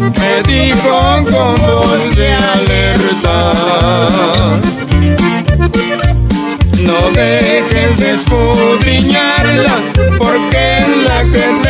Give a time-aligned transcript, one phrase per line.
[0.00, 3.52] me dijo con voz de alerta.
[6.78, 9.76] No dejes de escudriñarla,
[10.18, 11.69] porque es la que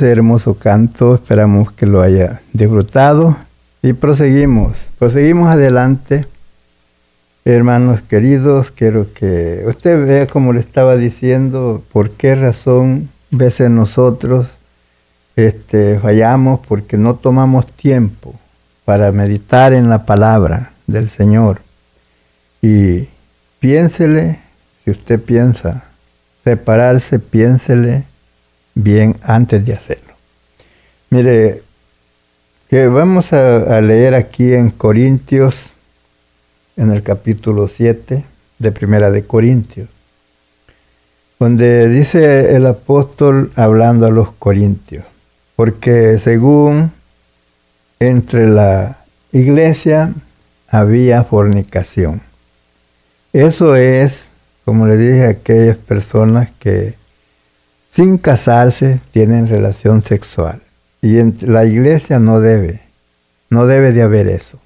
[0.00, 3.36] Ese hermoso canto, esperamos que lo haya disfrutado
[3.82, 6.24] y proseguimos, proseguimos adelante.
[7.44, 14.46] Hermanos queridos, quiero que usted vea como le estaba diciendo, por qué razón veces nosotros
[15.36, 18.34] este, fallamos porque no tomamos tiempo
[18.86, 21.60] para meditar en la palabra del Señor.
[22.62, 23.06] Y
[23.58, 24.38] piénsele,
[24.82, 25.84] si usted piensa
[26.42, 28.04] separarse, piénsele
[28.74, 30.14] bien antes de hacerlo.
[31.10, 31.62] Mire,
[32.68, 35.70] que vamos a, a, leer aquí en Corintios,
[36.76, 38.24] en el capítulo 7
[38.58, 39.88] de Primera de Corintios,
[41.38, 45.04] donde dice el apóstol hablando a los corintios,
[45.56, 46.92] porque según
[47.98, 48.98] entre la
[49.32, 50.12] iglesia
[50.68, 52.22] había fornicación.
[53.32, 54.28] Eso es,
[54.64, 56.94] como le dije, a aquellas personas que
[57.90, 60.62] sin casarse tienen relación sexual.
[61.02, 62.82] Y en la iglesia no debe,
[63.48, 64.58] no debe de haber eso.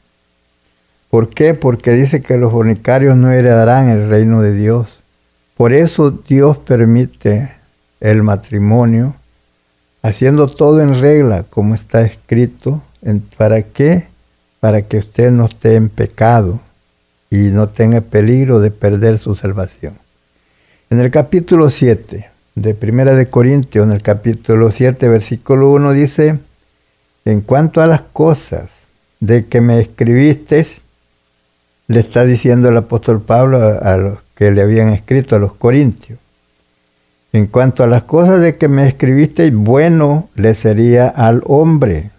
[1.11, 1.55] ¿Por qué?
[1.55, 4.89] Porque dice que los fornicarios no heredarán el reino de Dios.
[5.57, 7.53] Por eso Dios permite
[8.01, 9.15] el matrimonio,
[10.03, 12.83] haciendo todo en regla, como está escrito.
[13.37, 14.09] ¿Para qué?
[14.59, 16.61] Para que usted no esté en pecado
[17.31, 19.95] y no tenga peligro de perder su salvación.
[20.91, 26.39] En el capítulo 7, de Primera de Corintios, en el capítulo 7, versículo 1, dice,
[27.25, 28.71] en cuanto a las cosas
[29.21, 30.67] de que me escribiste,
[31.89, 36.19] le está diciendo el apóstol Pablo a, los que le habían escrito a los corintios.
[37.33, 42.11] En cuanto a las cosas de que me escribiste, bueno le sería al hombre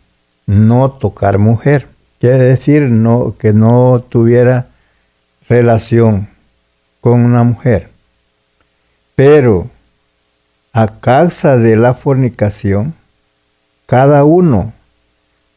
[0.46, 1.88] no tocar mujer.
[2.20, 4.68] Quiere decir no, que no tuviera
[5.48, 6.28] relación
[7.00, 7.90] con una mujer.
[9.16, 9.70] Pero
[10.76, 12.94] a causa de la fornicación,
[13.86, 14.74] cada uno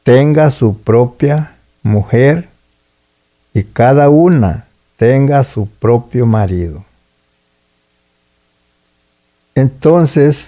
[0.05, 2.49] tenga su propia mujer
[3.53, 4.67] y cada una
[4.97, 6.85] tenga su propio marido.
[9.56, 10.47] Entonces,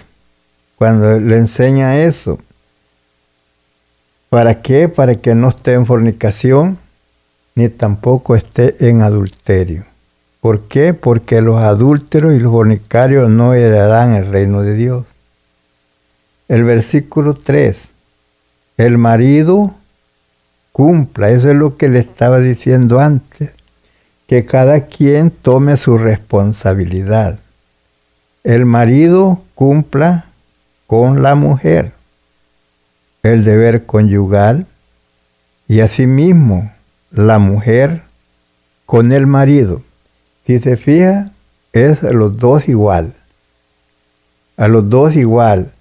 [0.77, 2.39] cuando le enseña eso,
[4.29, 4.87] ¿para qué?
[4.87, 6.77] Para que no esté en fornicación
[7.55, 9.90] ni tampoco esté en adulterio.
[10.41, 10.93] ¿Por qué?
[10.93, 15.05] Porque los adúlteros y los fornicarios no heredarán el reino de Dios.
[16.49, 17.87] El versículo 3.
[18.77, 19.73] El marido
[20.71, 23.51] cumpla, eso es lo que le estaba diciendo antes,
[24.27, 27.39] que cada quien tome su responsabilidad.
[28.43, 30.25] El marido cumpla
[30.87, 31.93] con la mujer
[33.23, 34.65] el deber conyugal
[35.67, 36.71] y asimismo
[37.11, 38.01] la mujer
[38.85, 39.83] con el marido.
[40.45, 41.31] Si se fija,
[41.73, 43.13] es a los dos igual.
[44.57, 45.71] A los dos igual.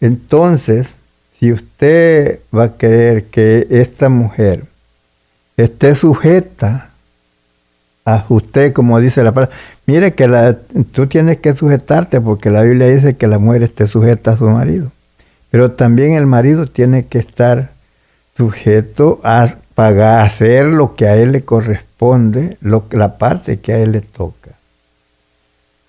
[0.00, 0.94] Entonces,
[1.38, 4.64] si usted va a querer que esta mujer
[5.56, 6.90] esté sujeta
[8.04, 10.58] a usted, como dice la palabra, mire que la,
[10.92, 14.48] tú tienes que sujetarte porque la Biblia dice que la mujer esté sujeta a su
[14.48, 14.90] marido.
[15.50, 17.70] Pero también el marido tiene que estar
[18.36, 23.78] sujeto a pagar, hacer lo que a él le corresponde, lo, la parte que a
[23.78, 24.52] él le toca.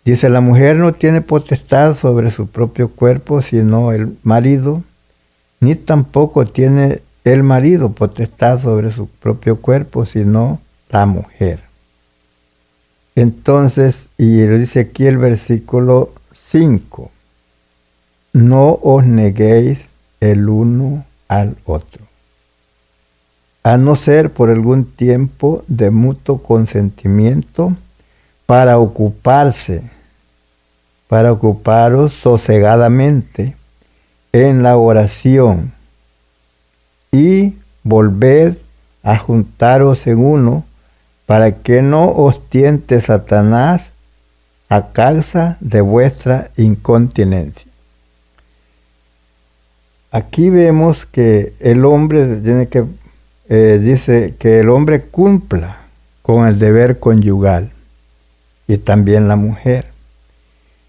[0.04, 4.84] Dice, la mujer no tiene potestad sobre su propio cuerpo, sino el marido,
[5.60, 11.60] ni tampoco tiene el marido potestad sobre su propio cuerpo, sino la mujer.
[13.16, 17.12] Entonces, y lo dice aquí el versículo 5,
[18.34, 19.80] no os neguéis
[20.20, 22.05] el uno al otro,
[23.66, 27.76] a no ser por algún tiempo de mutuo consentimiento
[28.46, 29.82] para ocuparse,
[31.08, 33.56] para ocuparos sosegadamente
[34.34, 35.74] en la oración
[37.12, 38.58] y volved
[39.02, 40.64] a juntaros en uno
[41.26, 43.90] para que no os tiente Satanás
[44.70, 47.72] a causa de vuestra incontinencia.
[50.12, 52.86] Aquí vemos que el hombre tiene que,
[53.50, 55.82] eh, dice que el hombre cumpla
[56.22, 57.72] con el deber conyugal
[58.68, 59.92] y también la mujer.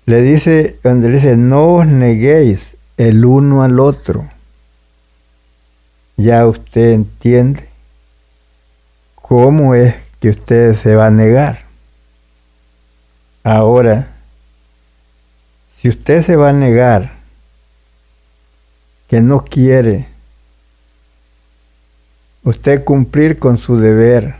[0.06, 4.31] Le dice, donde dice, no os neguéis el uno al otro.
[6.17, 7.69] Ya usted entiende
[9.17, 11.64] cómo es que usted se va a negar.
[13.44, 14.08] Ahora,
[15.76, 17.12] si usted se va a negar
[19.08, 20.08] que no quiere
[22.46, 24.37] usted cumplir con su deber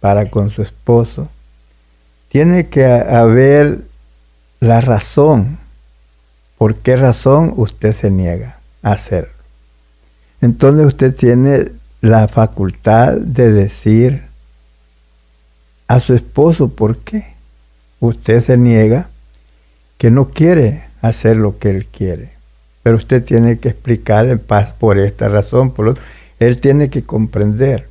[0.00, 1.28] para con su esposo,
[2.30, 3.82] tiene que haber
[4.60, 5.58] la razón.
[6.56, 9.34] ¿Por qué razón usted se niega a hacerlo?
[10.40, 11.70] Entonces usted tiene
[12.00, 14.22] la facultad de decir
[15.86, 17.34] a su esposo por qué.
[18.00, 19.10] Usted se niega
[19.98, 22.32] que no quiere hacer lo que él quiere.
[22.82, 25.94] Pero usted tiene que explicar en paz por esta razón, por lo
[26.38, 27.88] él tiene que comprender.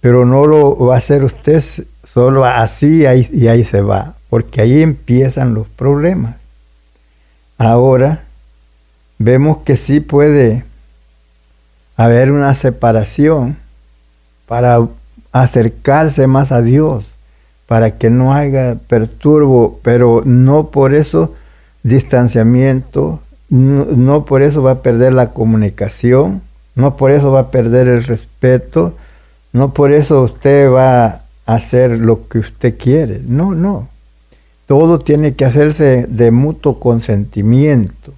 [0.00, 1.62] Pero no lo va a hacer usted
[2.04, 3.02] solo así
[3.32, 6.36] y ahí se va, porque ahí empiezan los problemas.
[7.56, 8.24] Ahora
[9.18, 10.64] vemos que sí puede
[11.96, 13.56] haber una separación
[14.46, 14.80] para
[15.32, 17.04] acercarse más a Dios
[17.68, 21.34] para que no haya perturbo, pero no por eso
[21.82, 26.40] distanciamiento, no, por eso va a perder la comunicación,
[26.78, 28.94] no por eso va a perder el respeto,
[29.52, 33.88] no por eso usted va a hacer lo que usted quiere, no, no.
[34.66, 38.12] Todo tiene que hacerse de mutuo consentimiento.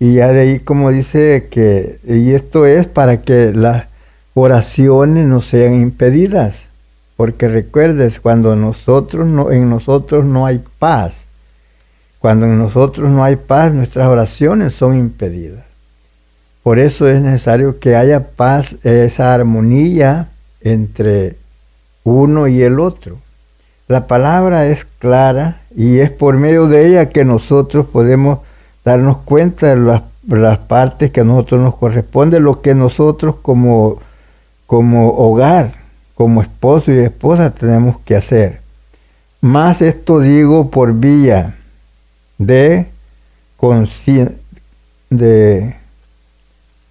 [0.00, 3.84] Y ya de ahí como dice que, y esto es para que las
[4.34, 6.66] oraciones no sean impedidas.
[7.16, 11.26] Porque recuerdes, cuando nosotros no, en nosotros no hay paz,
[12.18, 15.65] cuando en nosotros no hay paz, nuestras oraciones son impedidas.
[16.66, 20.30] Por eso es necesario que haya paz, esa armonía
[20.60, 21.36] entre
[22.02, 23.18] uno y el otro.
[23.86, 28.40] La palabra es clara y es por medio de ella que nosotros podemos
[28.84, 30.00] darnos cuenta de
[30.40, 34.00] las, partes que a nosotros nos corresponde, lo que nosotros como,
[34.66, 35.70] como hogar
[36.16, 38.60] como esposo y esposa tenemos que hacer.
[39.40, 41.54] Más esto digo por vía
[42.38, 42.86] de,
[45.10, 45.76] de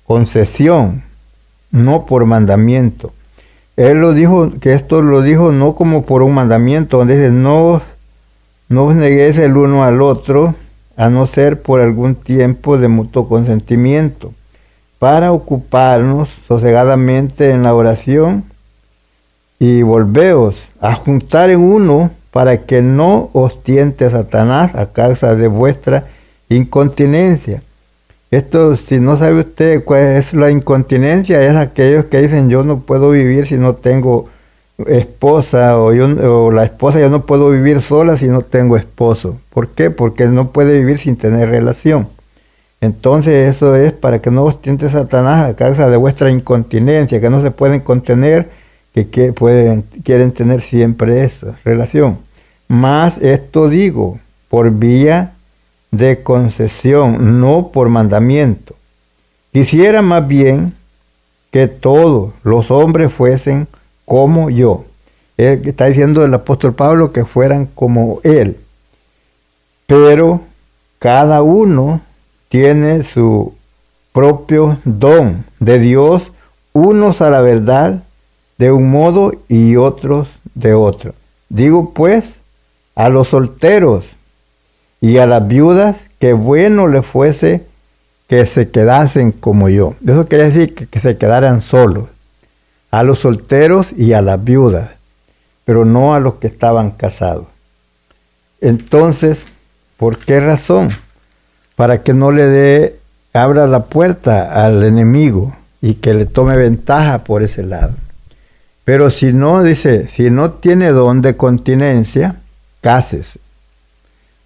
[0.05, 1.03] concesión,
[1.71, 3.13] no por mandamiento.
[3.75, 7.81] Él lo dijo, que esto lo dijo no como por un mandamiento, donde dice, no,
[8.69, 10.55] no os neguéis el uno al otro,
[10.95, 14.33] a no ser por algún tiempo de mutuo consentimiento,
[14.97, 18.45] para ocuparnos sosegadamente en la oración
[19.59, 25.47] y volveos a juntar en uno para que no os tiente Satanás a causa de
[25.47, 26.05] vuestra
[26.49, 27.61] incontinencia.
[28.35, 32.81] Esto, si no sabe usted cuál es la incontinencia, es aquellos que dicen yo no
[32.81, 34.27] puedo vivir si no tengo
[34.87, 39.37] esposa o, yo, o la esposa yo no puedo vivir sola si no tengo esposo.
[39.53, 39.89] ¿Por qué?
[39.89, 42.09] Porque no puede vivir sin tener relación.
[42.81, 47.29] Entonces eso es para que no os tiente Satanás a causa de vuestra incontinencia, que
[47.29, 48.49] no se pueden contener
[48.93, 49.33] que,
[50.03, 52.17] quieren tener siempre esa relación.
[52.67, 55.34] Más esto digo, por vía
[55.97, 58.75] de concesión, no por mandamiento.
[59.51, 60.73] Quisiera más bien
[61.51, 63.67] que todos los hombres fuesen
[64.05, 64.85] como yo.
[65.37, 68.57] Él está diciendo el apóstol Pablo que fueran como él.
[69.87, 70.41] Pero
[70.99, 72.01] cada uno
[72.49, 73.53] tiene su
[74.11, 76.31] propio don de Dios,
[76.73, 78.03] unos a la verdad
[78.57, 81.13] de un modo y otros de otro.
[81.49, 82.25] Digo pues
[82.95, 84.14] a los solteros
[85.01, 87.63] y a las viudas que bueno le fuese
[88.27, 89.95] que se quedasen como yo.
[90.05, 92.05] Eso quiere decir que, que se quedaran solos.
[92.91, 94.91] A los solteros y a las viudas,
[95.65, 97.45] pero no a los que estaban casados.
[98.61, 99.45] Entonces,
[99.97, 100.89] ¿por qué razón?
[101.75, 102.99] Para que no le dé,
[103.33, 107.93] abra la puerta al enemigo y que le tome ventaja por ese lado.
[108.85, 112.37] Pero si no, dice, si no tiene don de continencia,
[112.81, 113.39] cásese.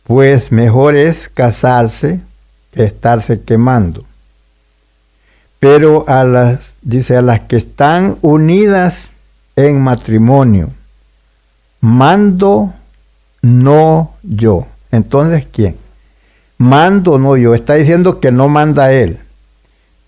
[0.10, 2.20] Pues mejor es casarse
[2.72, 4.06] que estarse quemando.
[5.60, 9.12] Pero a las, dice, a las que están unidas
[9.56, 10.72] en matrimonio,
[11.80, 12.74] mando
[13.44, 14.66] no yo.
[14.92, 15.78] Entonces, ¿quién?
[16.58, 17.54] Mando no yo.
[17.54, 19.20] Está diciendo que no manda él.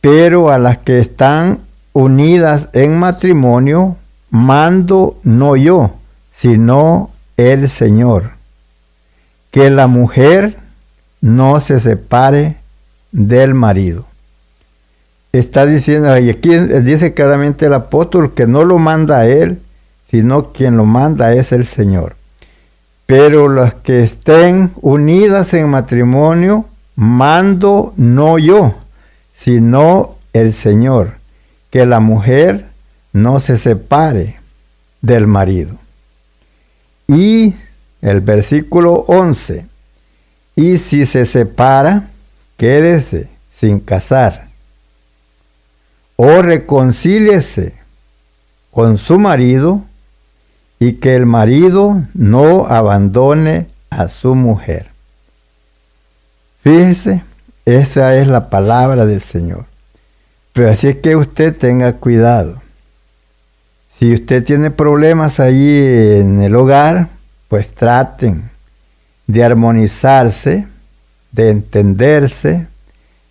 [0.02, 1.60] Pero a las que están
[1.94, 3.98] unidas en matrimonio,
[4.32, 5.94] mando no yo,
[6.32, 8.41] sino el Señor.
[9.52, 10.58] Que la mujer
[11.22, 12.58] no se separe
[13.12, 14.06] del marido.
[15.32, 19.60] Está diciendo, y aquí dice claramente el apóstol que no lo manda a él,
[20.10, 22.16] sino quien lo manda es el Señor.
[23.06, 26.66] Pero las que estén unidas en matrimonio,
[26.96, 28.76] mando no yo,
[29.34, 31.20] sino el Señor.
[31.70, 32.66] Que la mujer
[33.14, 34.38] no se separe
[35.02, 35.78] del marido.
[37.08, 37.56] Y
[38.02, 39.66] el versículo 11,
[40.56, 42.10] y si se separa,
[42.58, 44.48] quédese sin casar,
[46.16, 47.74] o reconcíliese
[48.72, 49.84] con su marido,
[50.80, 54.88] y que el marido no abandone a su mujer.
[56.64, 57.24] Fíjese,
[57.66, 59.66] esa es la palabra del Señor.
[60.54, 62.62] Pero así es que usted tenga cuidado.
[63.98, 67.10] Si usted tiene problemas ahí en el hogar,
[67.52, 68.50] pues traten
[69.28, 70.70] de armonizarse,
[71.34, 72.66] de entenderse,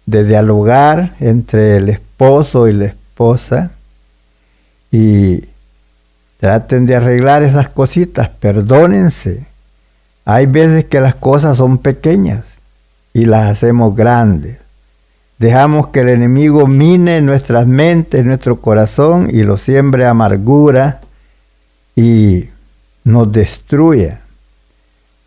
[0.05, 3.71] de dialogar entre el esposo y la esposa
[4.93, 5.45] y
[6.37, 9.47] traten de arreglar esas cositas, perdónense.
[10.27, 12.45] Hay veces que las cosas son pequeñas
[13.15, 14.59] y las hacemos grandes.
[15.39, 21.01] Dejamos que el enemigo mine nuestras mentes, nuestro corazón y lo siembre amargura
[21.97, 22.50] y
[23.05, 24.21] nos destruya.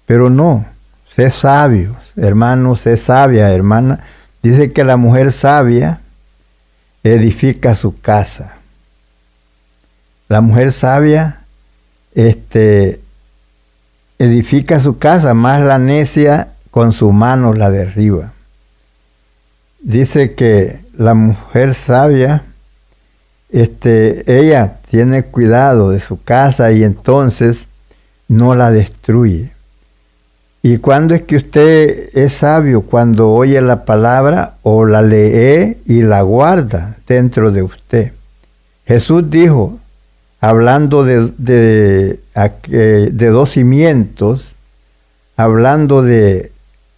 [0.05, 0.65] Pero no,
[1.09, 4.03] sé sabio, hermano, sé sabia, hermana.
[4.41, 6.01] Dice que la mujer sabia
[7.03, 8.55] edifica su casa.
[10.27, 11.41] La mujer sabia
[12.15, 13.01] este,
[14.19, 18.33] edifica su casa, más la necia con su mano la derriba
[19.83, 22.43] dice que la mujer sabia,
[23.53, 27.65] este, ella tiene cuidado de su casa y entonces
[28.27, 29.51] no la destruye.
[30.63, 32.81] ¿Y cuándo es que usted es sabio?
[32.81, 38.13] Cuando oye la palabra o la lee y la guarda dentro de usted.
[38.87, 39.77] Jesús dijo,
[40.41, 42.19] hablando de, de,
[43.11, 44.55] de dos cimientos,
[45.37, 46.51] hablando de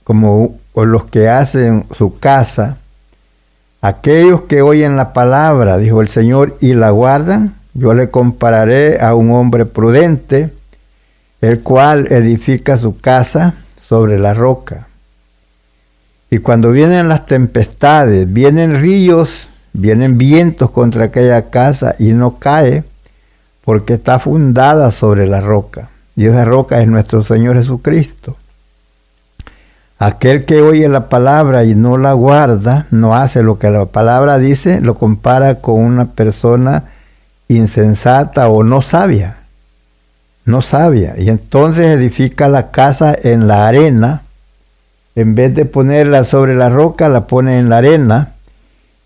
[0.06, 2.78] como los que hacen su casa,
[3.88, 9.14] aquellos que oyen la palabra, dijo el Señor, y la guardan, yo le compararé a
[9.14, 10.50] un hombre prudente,
[11.42, 13.54] el cual edifica su casa
[13.88, 14.88] sobre la roca.
[16.32, 22.84] Y cuando vienen las tempestades, vienen ríos, vienen vientos contra aquella casa y no cae,
[23.64, 25.90] porque está fundada sobre la roca.
[26.16, 28.36] Y esa roca es nuestro Señor Jesucristo.
[29.98, 34.38] Aquel que oye la palabra y no la guarda, no hace lo que la palabra
[34.38, 36.84] dice, lo compara con una persona
[37.48, 39.38] insensata o no sabia.
[40.44, 41.16] No sabia.
[41.18, 44.24] Y entonces edifica la casa en la arena.
[45.16, 48.34] En vez de ponerla sobre la roca, la pone en la arena.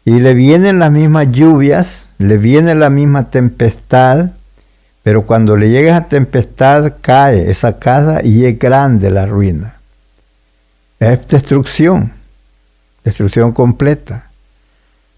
[0.05, 4.31] Y le vienen las mismas lluvias, le viene la misma tempestad.
[5.03, 9.78] Pero cuando le llega esa tempestad, cae esa casa y es grande la ruina
[10.99, 12.13] es destrucción,
[13.03, 14.29] destrucción completa.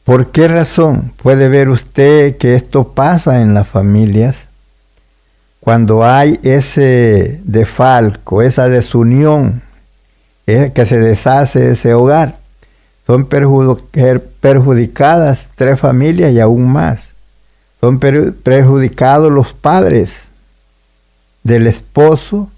[0.04, 4.48] ¿Por qué razón puede ver usted que esto pasa en las familias?
[5.62, 9.62] cuando hay ese defalco, esa desunión,
[10.46, 12.36] que se deshace ese hogar,
[13.06, 17.12] son perjudicadas tres familias y aún más.
[17.80, 20.32] Son perjudicados los padres
[21.44, 22.50] del esposo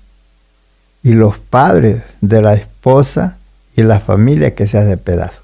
[1.03, 2.72] y los padres de la esposa
[3.75, 5.41] y la familia que se hace pedazo.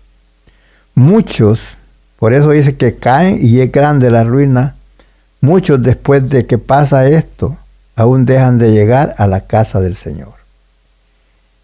[0.95, 1.77] Muchos,
[2.17, 4.75] por eso dice que caen y es grande la ruina
[5.41, 7.57] Muchos después de que pasa esto,
[7.95, 10.33] aún dejan de llegar a la casa del Señor.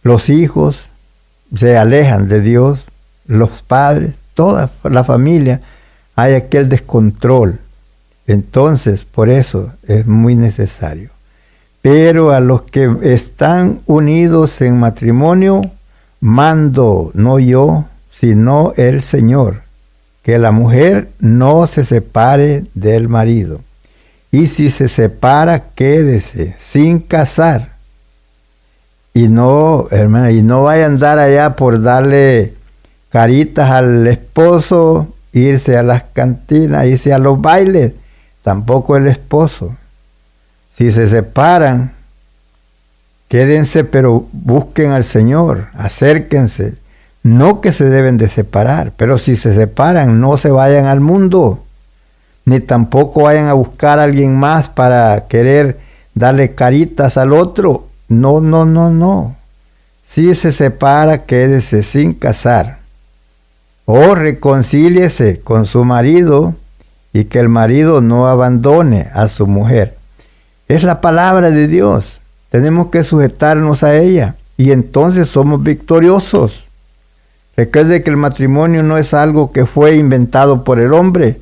[0.02, 0.86] Los hijos
[1.54, 2.80] se alejan de Dios,
[3.26, 5.62] los padres, toda la familia,
[6.16, 7.60] hay aquel descontrol.
[8.28, 11.10] Entonces, por eso es muy necesario.
[11.86, 15.62] Pero a los que están unidos en matrimonio,
[16.20, 19.62] mando no yo, sino el Señor,
[20.24, 23.62] que la mujer no se separe del marido.
[24.32, 27.74] Y si se separa, quédese sin casar.
[29.14, 32.56] Y no, hermana, y no vaya a andar allá por darle
[33.10, 37.94] caritas al esposo, irse a las cantinas, irse a los bailes,
[38.42, 39.76] tampoco el esposo.
[40.78, 41.94] Si se separan,
[43.28, 46.74] quédense, pero busquen al Señor, acérquense.
[47.24, 51.66] No que se deben de separar, pero si se separan, no se vayan al mundo
[52.46, 55.80] ni tampoco vayan a buscar a alguien más para querer
[56.14, 57.88] darle caritas al otro.
[58.08, 59.36] No, no, no, no.
[60.06, 62.78] Si se separa, quédese sin casar.
[63.86, 66.54] O reconcíliese con su marido
[67.14, 69.98] y que el marido no abandone a su mujer.
[70.68, 72.20] Es la palabra de Dios.
[72.50, 76.64] Tenemos que sujetarnos a ella y entonces somos victoriosos.
[77.56, 81.40] Recuerde que el matrimonio no es algo que fue inventado por el hombre,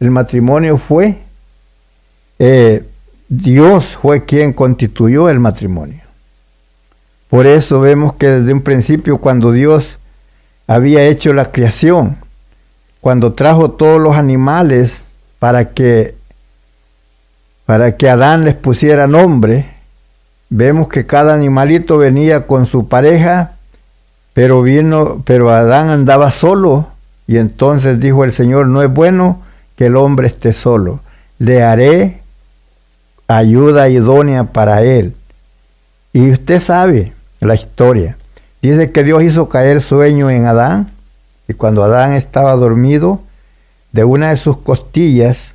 [0.00, 1.18] el matrimonio fue,
[2.38, 2.84] eh,
[3.28, 6.02] Dios fue quien constituyó el matrimonio.
[7.28, 9.98] Por eso vemos que desde un principio cuando Dios
[10.66, 12.18] había hecho la creación,
[13.00, 15.04] cuando trajo todos los animales
[15.38, 16.15] para que
[17.66, 19.68] para que Adán les pusiera nombre,
[20.48, 23.52] vemos que cada animalito venía con su pareja,
[24.32, 26.86] pero vino, pero Adán andaba solo
[27.26, 29.42] y entonces dijo el Señor, no es bueno
[29.76, 31.00] que el hombre esté solo.
[31.38, 32.22] Le haré
[33.26, 35.14] ayuda idónea para él.
[36.12, 38.16] Y usted sabe la historia.
[38.62, 40.92] Dice que Dios hizo caer sueño en Adán
[41.48, 43.20] y cuando Adán estaba dormido,
[43.92, 45.54] de una de sus costillas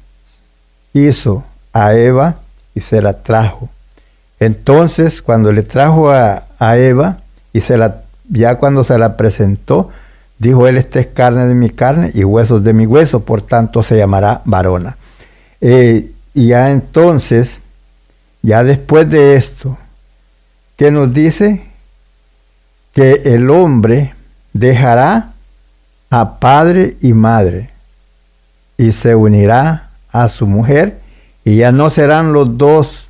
[0.93, 2.35] hizo a Eva
[2.75, 3.69] y se la trajo.
[4.39, 7.19] Entonces, cuando le trajo a, a Eva
[7.53, 9.91] y se la, ya cuando se la presentó,
[10.41, 13.83] Dijo él, esta es carne de mi carne y huesos de mi hueso, por tanto
[13.83, 14.97] se llamará varona.
[15.61, 17.61] Eh, y ya entonces,
[18.41, 19.77] ya después de esto,
[20.77, 21.61] ¿qué nos dice?
[22.91, 24.15] Que el hombre
[24.51, 25.33] dejará
[26.09, 27.69] a padre y madre
[28.77, 31.00] y se unirá a su mujer
[31.43, 33.07] y ya no serán los dos,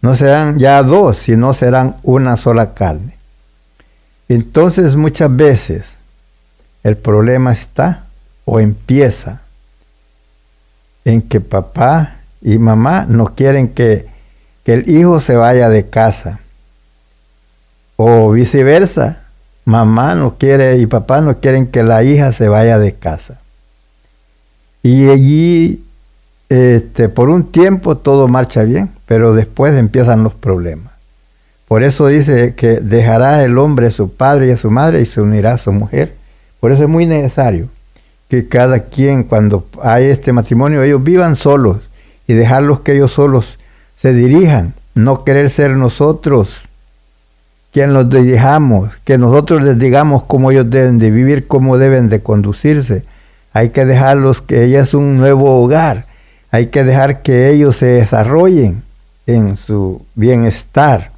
[0.00, 3.16] no serán ya dos, sino serán una sola carne.
[4.28, 5.96] Entonces muchas veces
[6.82, 8.04] el problema está
[8.44, 9.42] o empieza
[11.04, 14.12] en que papá y mamá no quieren que,
[14.66, 16.40] el hijo se vaya de casa.
[17.96, 19.24] O viceversa,
[19.66, 23.40] mamá no quiere y papá no quieren que la hija se vaya de casa.
[24.82, 25.83] Y allí,
[26.48, 30.92] este, por un tiempo todo marcha bien, pero después empiezan los problemas.
[31.68, 35.06] Por eso dice que dejará el hombre a su padre y a su madre y
[35.06, 36.12] se unirá a su mujer
[36.64, 37.68] por eso es muy necesario
[38.30, 41.80] que cada quien, cuando hay este matrimonio, ellos vivan solos
[42.26, 43.58] y dejarlos que ellos solos
[43.98, 46.62] se dirijan, no querer ser nosotros
[47.70, 52.22] quien los dirijamos, que nosotros les digamos cómo ellos deben de vivir, cómo deben de
[52.22, 53.04] conducirse.
[53.52, 56.06] Hay que dejarlos que ella es un nuevo hogar.
[56.54, 58.84] Hay que dejar que ellos se desarrollen
[59.26, 61.10] en su bienestar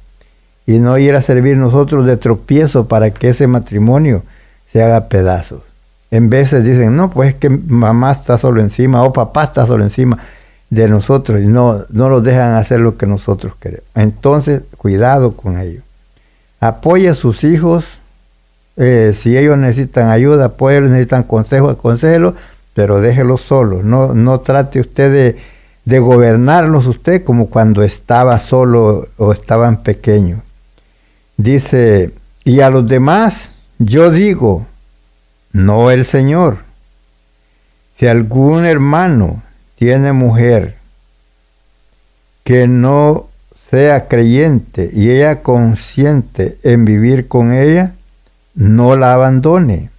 [0.65, 4.23] y no ir a servir nosotros de tropiezo para que ese matrimonio
[4.65, 5.61] se haga pedazos.
[6.09, 9.83] En veces dicen, no, pues es que mamá está solo encima o papá está solo
[9.83, 10.17] encima
[10.71, 13.85] de nosotros y no, no los dejan hacer lo que nosotros queremos.
[13.93, 15.83] Entonces, cuidado con ellos.
[16.59, 17.85] Apoye a sus hijos.
[18.75, 22.33] Eh, si ellos necesitan ayuda, apoylos, necesitan consejo, aconsejelo,
[22.77, 23.83] pero déjelos solos.
[23.83, 25.37] No, no trate usted de,
[25.85, 30.41] de gobernarlos usted como cuando estaba solo o estaban pequeños.
[31.37, 32.11] Dice,
[32.43, 34.67] y a los demás yo digo,
[35.51, 36.59] no el Señor.
[37.97, 39.41] Si algún hermano
[39.75, 40.77] tiene mujer
[42.43, 43.25] que no
[43.71, 47.93] sea creyente y ella consciente en vivir con ella,
[48.53, 49.89] no la abandone.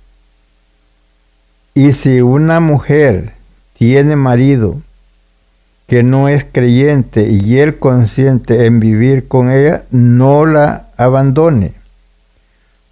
[1.79, 3.35] Y si una mujer
[3.75, 4.79] tiene marido
[5.87, 11.75] que no es creyente y él consciente en vivir con ella, no la abandone.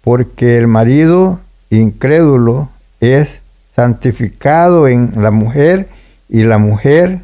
[0.05, 2.69] Porque el marido incrédulo
[3.01, 3.41] es
[3.75, 5.89] santificado en la mujer
[6.29, 7.19] y la mujer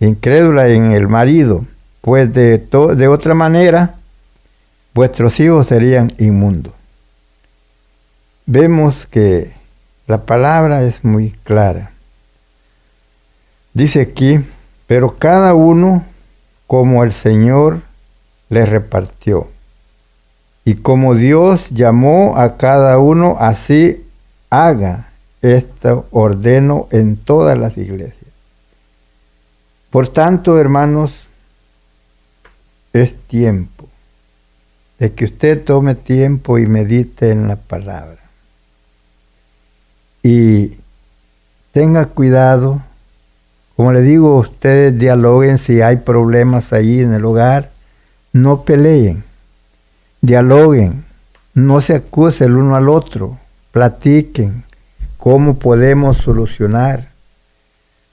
[0.00, 1.64] incrédula en el marido,
[2.00, 3.94] pues de, de otra manera
[4.92, 6.72] vuestros hijos serían inmundos.
[8.44, 9.62] Vemos que
[10.06, 11.90] la palabra es muy clara.
[13.72, 14.40] Dice aquí,
[14.86, 16.04] pero cada uno
[16.66, 17.82] como el Señor
[18.48, 19.48] le repartió.
[20.64, 24.04] Y como Dios llamó a cada uno, así
[24.50, 25.08] haga
[25.42, 28.30] esto ordeno en todas las iglesias.
[29.90, 31.28] Por tanto, hermanos,
[32.92, 33.86] es tiempo
[34.98, 38.23] de que usted tome tiempo y medite en la palabra.
[40.24, 40.78] Y
[41.70, 42.82] tenga cuidado,
[43.76, 47.70] como le digo, ustedes dialoguen si hay problemas ahí en el hogar,
[48.32, 49.22] no peleen,
[50.20, 51.04] dialoguen,
[51.54, 53.38] no se acuse el uno al otro,
[53.70, 54.64] platiquen
[55.16, 57.14] cómo podemos solucionar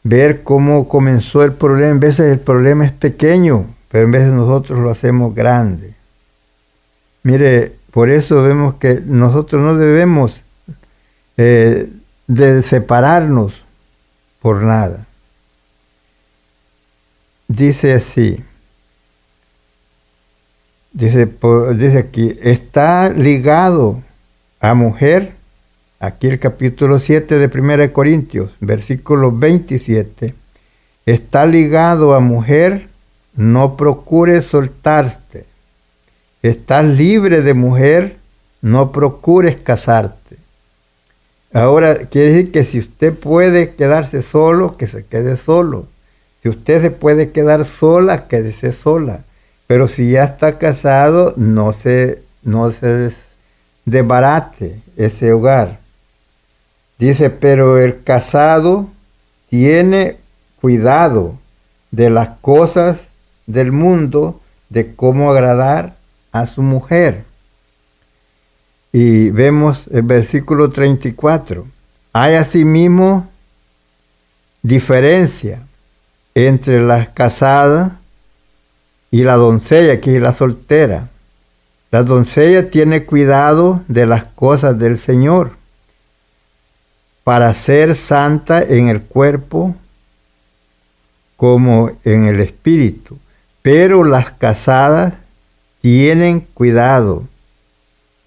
[0.04, 1.91] ver cómo comenzó el problema.
[1.91, 5.93] En veces el problema es pequeño, pero en veces nosotros lo hacemos grande.
[7.24, 10.41] Mire, por eso vemos que nosotros no debemos
[11.38, 11.89] eh,
[12.27, 13.62] de separarnos
[14.41, 15.05] por nada.
[17.47, 18.43] Dice así,
[20.93, 21.29] dice,
[21.97, 24.01] aquí, está ligado
[24.60, 25.34] a mujer
[26.01, 30.34] Aquí el capítulo 7 de 1 Corintios, versículo 27,
[31.05, 32.88] está ligado a mujer,
[33.36, 35.45] no procures soltarte.
[36.41, 38.17] Estás libre de mujer,
[38.63, 40.20] no procures casarte.
[41.53, 45.87] Ahora, quiere decir que si usted puede quedarse solo, que se quede solo.
[46.41, 49.21] Si usted se puede quedar sola, quédese sola.
[49.67, 53.11] Pero si ya está casado, no se, no se
[53.85, 55.79] desbarate ese hogar.
[56.97, 58.87] Dice, pero el casado
[59.49, 60.17] tiene
[60.61, 61.37] cuidado
[61.91, 63.07] de las cosas
[63.45, 65.95] del mundo, de cómo agradar
[66.31, 67.25] a su mujer.
[68.91, 71.65] Y vemos el versículo 34.
[72.13, 73.30] Hay asimismo
[74.62, 75.62] diferencia
[76.36, 77.99] entre la casada
[79.10, 81.10] y la doncella, que es la soltera.
[81.91, 85.51] La doncella tiene cuidado de las cosas del Señor
[87.23, 89.75] para ser santa en el cuerpo
[91.36, 93.17] como en el espíritu.
[93.62, 95.13] Pero las casadas
[95.82, 97.25] tienen cuidado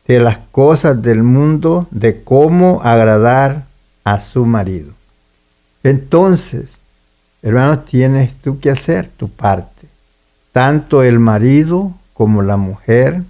[0.06, 3.64] de las cosas del mundo, de cómo agradar
[4.04, 4.92] a su marido.
[5.82, 6.76] Entonces,
[7.42, 9.88] hermano, tienes tú que hacer tu parte.
[10.52, 13.22] Tanto el marido como la mujer,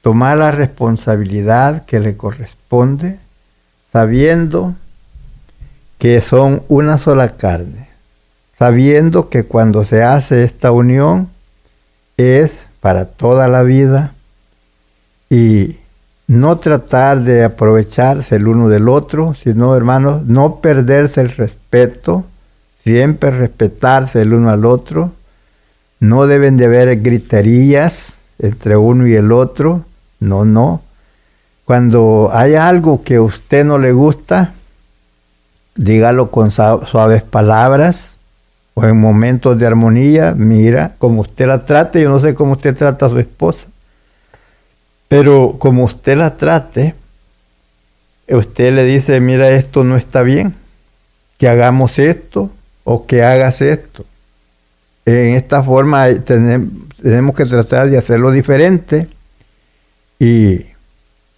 [0.00, 3.18] tomar la responsabilidad que le corresponde
[3.92, 4.74] sabiendo
[5.98, 7.88] que son una sola carne,
[8.58, 11.28] sabiendo que cuando se hace esta unión
[12.16, 14.14] es para toda la vida
[15.32, 15.78] y
[16.26, 22.26] no tratar de aprovecharse el uno del otro, sino hermanos, no perderse el respeto,
[22.84, 25.12] siempre respetarse el uno al otro,
[26.00, 29.86] no deben de haber griterías entre uno y el otro,
[30.20, 30.82] no, no,
[31.64, 34.52] cuando hay algo que a usted no le gusta,
[35.76, 38.16] dígalo con suaves palabras
[38.74, 42.76] o en momentos de armonía, mira, como usted la trate, yo no sé cómo usted
[42.76, 43.68] trata a su esposa,
[45.12, 46.94] pero como usted la trate,
[48.30, 50.54] usted le dice, mira, esto no está bien,
[51.36, 52.50] que hagamos esto
[52.82, 54.06] o que hagas esto.
[55.04, 59.06] En esta forma tenemos que tratar de hacerlo diferente
[60.18, 60.60] y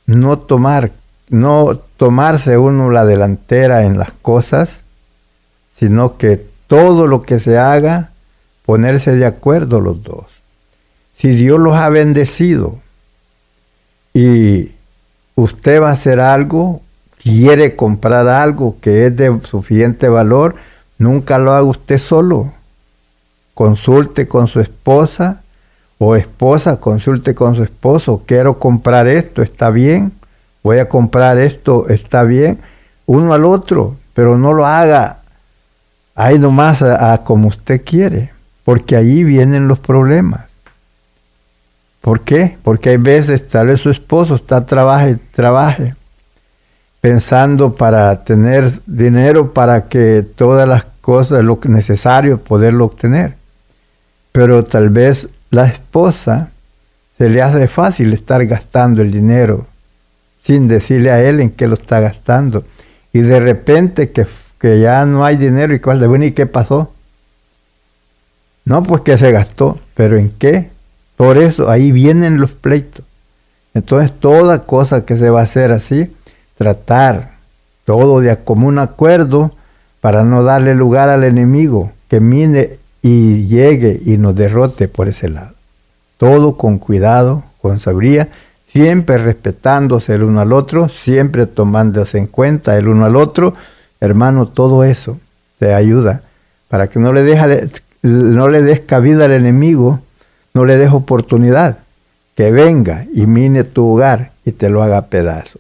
[0.07, 0.93] no tomar,
[1.29, 4.85] no tomarse uno la delantera en las cosas,
[5.77, 8.13] sino que todo lo que se haga,
[8.65, 10.27] ponerse de acuerdo los dos.
[11.19, 12.84] Si Dios los ha bendecido
[14.15, 14.71] y
[15.35, 16.81] usted va a hacer algo,
[17.23, 20.55] quiere comprar algo que es de suficiente valor,
[20.97, 22.53] nunca lo haga usted solo.
[23.53, 25.43] Consulte con su esposa
[25.99, 30.13] o esposa consulte con su esposo, quiero comprar esto, está bien,
[30.63, 32.59] voy a comprar esto, está bien,
[33.07, 35.19] uno al otro, pero no lo haga
[36.15, 38.33] ahí nomás a, como usted quiere.
[38.65, 40.47] porque ahí vienen los problemas.
[42.05, 42.59] ¿Por qué?
[42.63, 45.95] Porque hay veces tal vez su esposo está trabaje, trabaje,
[47.01, 53.37] pensando para tener dinero para que todas las cosas, lo necesario, poderlo obtener.
[54.33, 56.51] Pero tal vez la esposa
[57.17, 59.67] se le hace fácil estar gastando el dinero
[60.43, 62.65] sin decirle a él en qué lo está gastando.
[63.15, 64.27] Y de repente que,
[64.61, 66.93] que ya no hay dinero y cuál de bueno, ¿y qué pasó?
[68.67, 70.74] No, pues que se gastó, pero ¿en qué?
[71.17, 73.05] Por eso ahí vienen los pleitos.
[73.75, 76.13] Entonces toda cosa que se va a hacer así,
[76.57, 77.35] tratar
[77.85, 79.53] todo de común acuerdo
[80.01, 85.29] para no darle lugar al enemigo que mine y llegue y nos derrote por ese
[85.29, 85.55] lado.
[86.17, 88.29] Todo con cuidado, con sabiduría,
[88.69, 93.55] siempre respetándose el uno al otro, siempre tomándose en cuenta el uno al otro.
[94.01, 95.19] Hermano, todo eso
[95.59, 96.23] te ayuda
[96.69, 97.47] para que no le, deja
[98.03, 100.01] no le des cabida al enemigo,
[100.55, 101.79] no le des oportunidad,
[102.37, 105.59] que venga y mine tu hogar y te lo haga pedazo.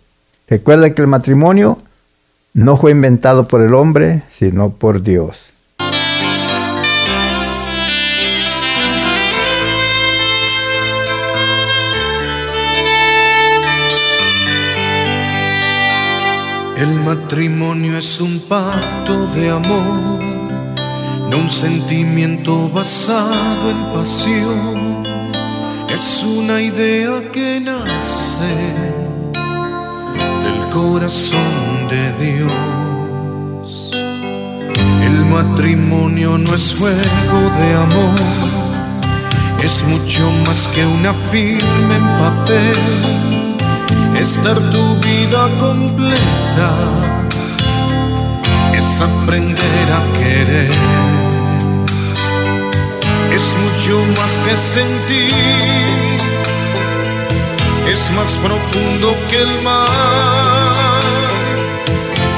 [0.48, 1.78] Recuerda que el matrimonio
[2.52, 5.46] no fue inventado por el hombre, sino por Dios.
[16.76, 20.23] El matrimonio es un pacto de amor,
[21.36, 25.02] un sentimiento basado en pasión.
[25.88, 28.54] Es una idea que nace
[30.44, 33.90] del corazón de Dios.
[33.92, 38.20] El matrimonio no es juego de amor,
[39.62, 43.54] es mucho más que una firma en papel
[44.16, 46.72] es dar tu vida completa,
[48.76, 50.70] es aprender a querer,
[53.34, 55.32] es mucho más que sentir,
[57.88, 60.70] es más profundo que el mar,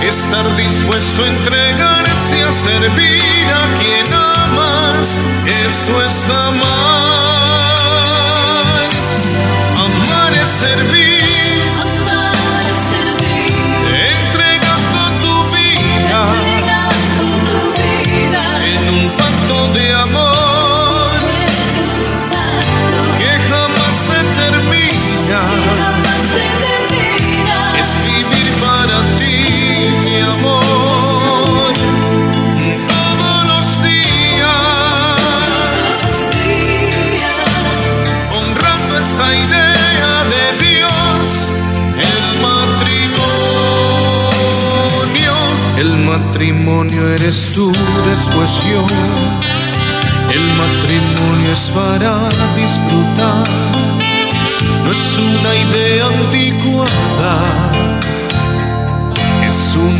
[0.03, 5.21] estar dispuesto a entregarse a servir a quien amas,
[5.67, 6.57] eso es amar,
[9.77, 11.06] amar es servir.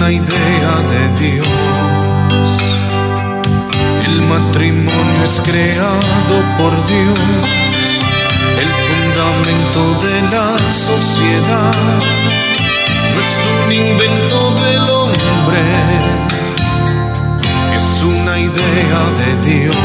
[0.07, 1.49] Una idea de Dios.
[4.05, 7.19] El matrimonio es creado por Dios,
[8.63, 11.75] el fundamento de la sociedad,
[13.13, 13.33] no es
[13.65, 15.63] un invento del hombre
[18.05, 19.77] una idea de Dios.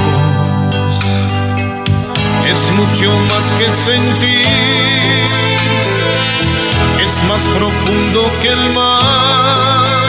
[2.46, 4.46] Es mucho más que sentir,
[7.02, 10.01] es más profundo que el mar.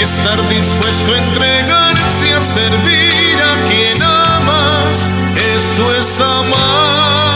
[0.00, 7.29] Estar dispuesto a entregarse a servir a quien amas, eso es amar.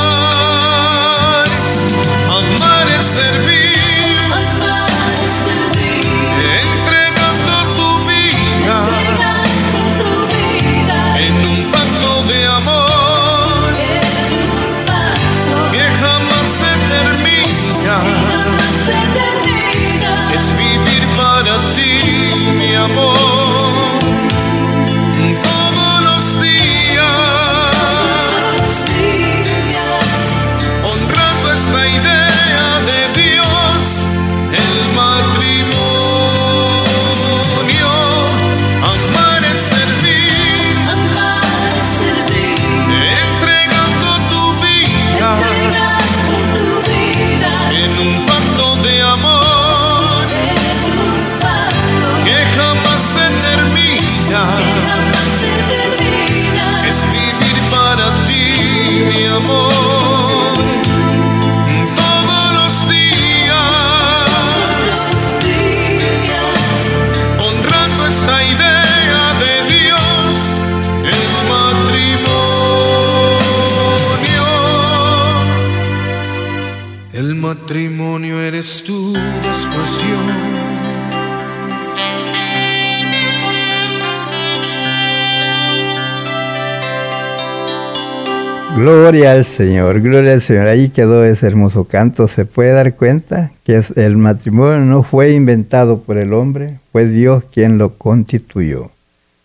[89.14, 90.66] Gloria al Señor, gloria al Señor.
[90.66, 92.27] Ahí quedó ese hermoso canto.
[92.27, 97.44] Se puede dar cuenta que el matrimonio no fue inventado por el hombre, fue Dios
[97.44, 98.90] quien lo constituyó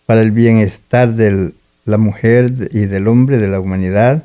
[0.06, 1.52] para el bienestar de
[1.84, 4.24] la mujer y del hombre, de la humanidad.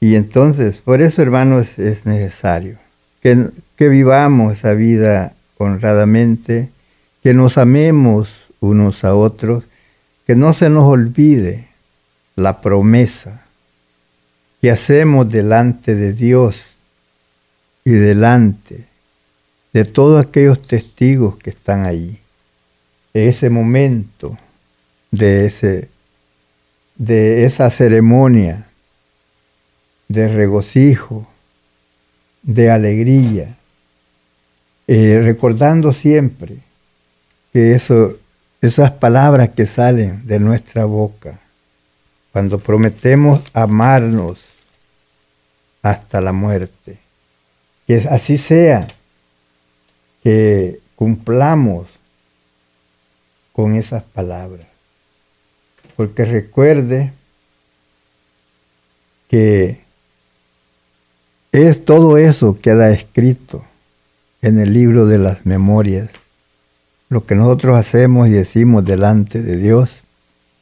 [0.00, 2.76] Y entonces, por eso, hermanos, es necesario
[3.20, 6.70] que, vivamos esa vida honradamente,
[7.22, 9.62] que nos amemos unos a otros,
[10.26, 11.68] que no se nos olvide
[12.34, 13.45] la promesa
[14.66, 16.74] que hacemos delante de Dios
[17.84, 18.84] y delante
[19.72, 22.18] de todos aquellos testigos que están ahí.
[23.14, 24.36] Ese momento
[25.12, 25.88] de, ese,
[26.96, 28.66] de esa ceremonia
[30.08, 31.28] de regocijo,
[32.42, 33.54] de alegría,
[34.88, 36.56] eh, recordando siempre
[37.52, 38.16] que eso,
[38.60, 41.38] esas palabras que salen de nuestra boca,
[42.32, 44.55] cuando prometemos amarnos
[45.90, 46.98] hasta la muerte.
[47.86, 48.86] Que así sea,
[50.22, 51.86] que cumplamos
[53.52, 54.66] con esas palabras.
[55.96, 57.12] Porque recuerde
[59.28, 59.80] que
[61.52, 63.64] es todo eso queda escrito
[64.42, 66.10] en el libro de las memorias.
[67.08, 70.00] Lo que nosotros hacemos y decimos delante de Dios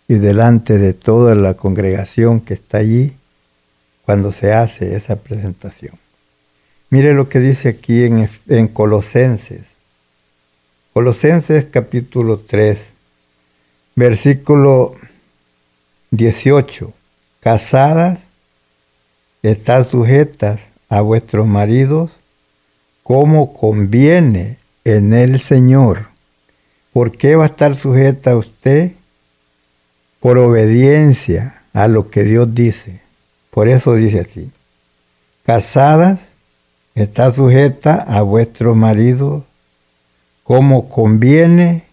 [0.06, 3.14] y delante de toda la congregación que está allí
[4.05, 5.95] cuando se hace esa presentación.
[6.90, 9.77] Mire lo que dice aquí en, en Colosenses.
[10.93, 12.93] Colosenses capítulo 3,
[13.97, 14.97] versículo
[16.11, 16.93] 18.
[17.40, 18.21] Casadas,
[19.43, 22.11] están sujetas a vuestros maridos
[23.03, 26.07] como conviene en el Señor.
[26.93, 28.93] ¿Por qué va a estar sujeta usted?
[30.25, 33.03] por obediencia a lo que Dios dice.
[33.55, 34.51] Por eso dice así,
[35.45, 36.33] casadas,
[36.97, 39.45] está sujeta a vuestro marido
[40.43, 41.85] como conviene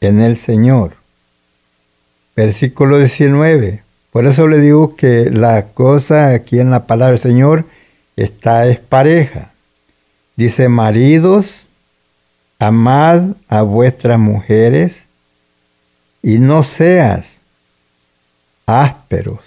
[0.00, 0.92] en el Señor.
[2.36, 3.82] Versículo 19.
[4.12, 7.64] Por eso le digo que la cosa aquí en la palabra del Señor
[8.14, 9.50] está es pareja.
[10.36, 11.66] Dice, maridos,
[12.60, 15.06] amad a vuestras mujeres
[16.22, 17.38] y no seas
[18.66, 19.40] ásperos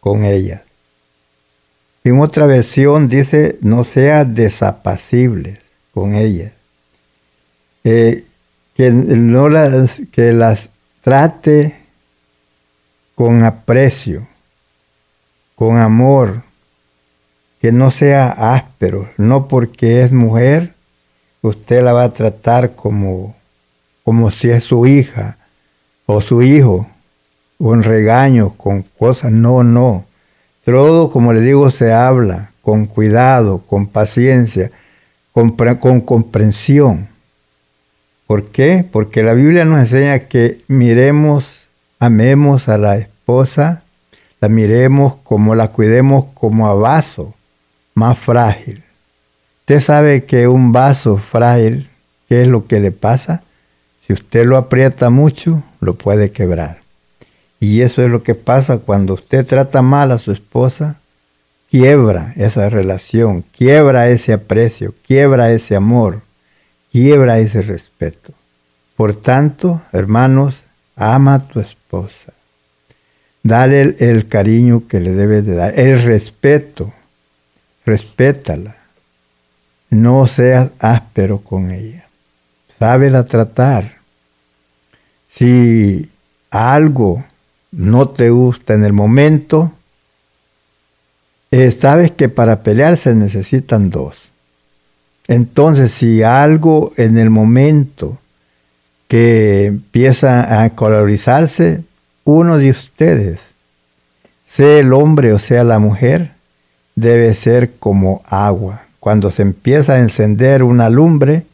[0.00, 0.62] con ellas.
[2.02, 5.58] En otra versión dice, no sea desapacibles
[5.92, 6.52] con ellas.
[7.84, 8.24] Eh,
[8.74, 10.70] que, no las, que las
[11.02, 11.76] trate
[13.14, 14.26] con aprecio,
[15.54, 16.42] con amor,
[17.60, 20.72] que no sea áspero, no porque es mujer,
[21.42, 23.36] usted la va a tratar como,
[24.04, 25.36] como si es su hija
[26.06, 26.86] o su hijo,
[27.58, 29.30] con regaños, con cosas.
[29.30, 30.06] No, no.
[30.64, 34.70] Todo, como le digo, se habla con cuidado, con paciencia,
[35.32, 37.08] con, comprensión.
[38.26, 38.84] ¿Por qué?
[38.90, 41.60] Porque la Biblia nos enseña que miremos,
[41.98, 43.82] amemos a la esposa,
[44.40, 47.34] la miremos como la cuidemos como a vaso
[47.94, 48.82] más frágil.
[49.60, 51.88] Usted sabe que un vaso frágil,
[52.28, 53.42] ¿qué es lo que le pasa?
[54.06, 56.79] Si usted lo aprieta mucho, lo puede quebrar.
[57.60, 60.96] Y eso es lo que pasa cuando usted trata mal a su esposa,
[61.70, 66.22] quiebra esa relación, quiebra ese aprecio, quiebra ese amor,
[66.90, 68.32] quiebra ese respeto.
[68.96, 70.62] Por tanto, hermanos,
[70.96, 72.32] ama a tu esposa.
[73.42, 76.92] Dale el, cariño que le debes de dar, el respeto,
[77.86, 78.76] respétala.
[79.90, 82.06] No seas áspero con ella.
[82.78, 83.96] Sábela tratar.
[85.30, 86.10] Si
[86.50, 87.24] algo
[87.72, 89.72] no te gusta en el momento,
[91.50, 94.28] eh, sabes que para pelear se necesitan dos.
[95.26, 98.18] Entonces, si algo en el momento
[99.08, 101.82] que empieza a colorizarse,
[102.24, 103.40] uno de ustedes,
[104.46, 106.32] sea el hombre o sea la mujer,
[106.94, 108.82] debe ser como agua.
[109.00, 111.44] Cuando se empieza a encender una lumbre,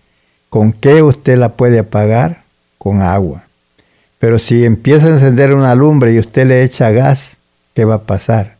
[0.51, 2.43] ¿con qué usted la puede apagar?
[2.79, 3.45] Con agua.
[4.19, 7.37] Pero si empieza a encender una lumbre y usted le echa gas,
[7.75, 8.57] ¿qué va a pasar?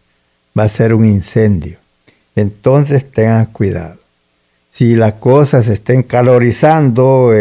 [0.59, 1.79] Va a ser un incendio.
[2.35, 3.97] Entonces tengan cuidado.
[4.71, 7.33] Si las cosas se estén calorizando,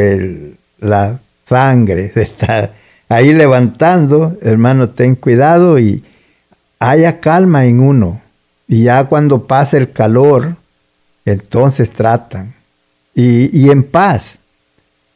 [0.79, 2.71] la sangre se está
[3.09, 6.03] ahí levantando, hermano, ten cuidado y
[6.79, 8.21] haya calma en uno.
[8.67, 10.55] Y ya cuando pase el calor,
[11.25, 12.55] entonces tratan.
[13.13, 14.39] Y en paz,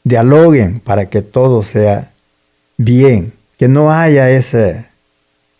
[0.04, 2.09] dialoguen para que todo sea
[2.80, 4.88] bien, que no haya esa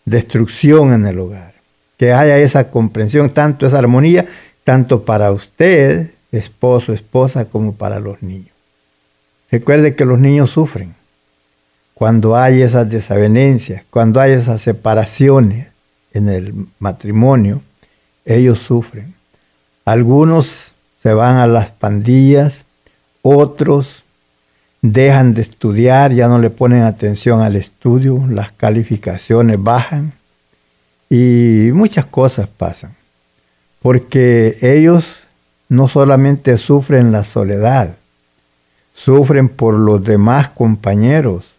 [0.06, 1.52] destrucción en el hogar,
[1.98, 4.26] que haya esa comprensión, tanto esa armonía,
[4.64, 8.54] tanto para usted, esposo, esposa, como para los niños.
[9.50, 10.94] Recuerde que los niños sufren
[11.92, 15.68] cuando hay esas desavenencias, cuando hay esas separaciones
[16.14, 17.60] en el matrimonio,
[18.24, 19.14] ellos sufren.
[19.84, 22.64] Algunos se van a las pandillas,
[23.20, 24.04] otros
[24.82, 30.12] dejan de estudiar, ya no le ponen atención al estudio, las calificaciones bajan
[31.08, 32.94] y muchas cosas pasan.
[33.82, 35.04] Porque ellos
[35.68, 37.96] no solamente sufren la soledad,
[38.94, 41.52] sufren por los demás compañeros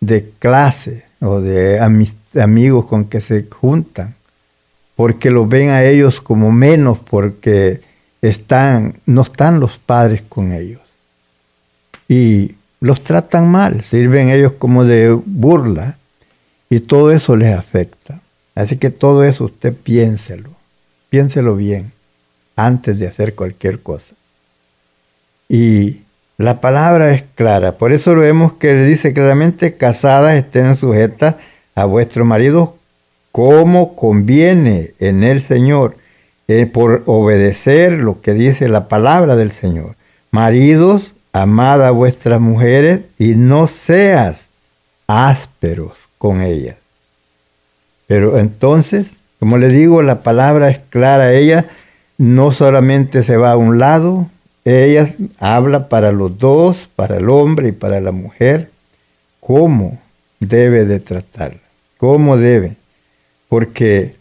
[0.00, 4.14] de clase o de amigos con que se juntan,
[4.96, 7.80] porque los ven a ellos como menos porque
[8.22, 10.87] están, no están los padres con ellos.
[12.08, 15.98] Y los tratan mal, sirven ellos como de burla
[16.70, 18.20] y todo eso les afecta.
[18.54, 20.50] Así que todo eso usted piénselo,
[21.10, 21.92] piénselo bien
[22.56, 24.14] antes de hacer cualquier cosa.
[25.48, 26.00] Y
[26.38, 31.36] la palabra es clara, por eso vemos que le dice claramente, casadas estén sujetas
[31.74, 32.76] a vuestro marido
[33.32, 35.96] como conviene en el Señor,
[36.48, 39.96] eh, por obedecer lo que dice la palabra del Señor.
[40.30, 44.48] Maridos, amad a vuestras mujeres y no seas
[45.06, 46.76] ásperos con ellas.
[48.06, 49.08] Pero entonces,
[49.38, 51.66] como le digo, la palabra es clara, ella
[52.16, 54.28] no solamente se va a un lado,
[54.64, 58.70] ella habla para los dos, para el hombre y para la mujer,
[59.40, 59.98] cómo
[60.40, 61.60] debe de tratarla,
[61.96, 62.76] cómo debe,
[63.48, 64.14] porque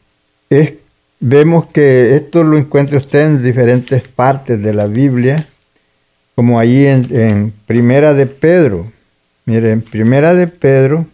[0.49, 0.75] es,
[1.19, 5.47] vemos que esto lo encuentra usted en diferentes partes de la Biblia,
[6.37, 8.91] como en, en Primera de Pedro.
[9.45, 11.07] Mire, en Primera de Pedro,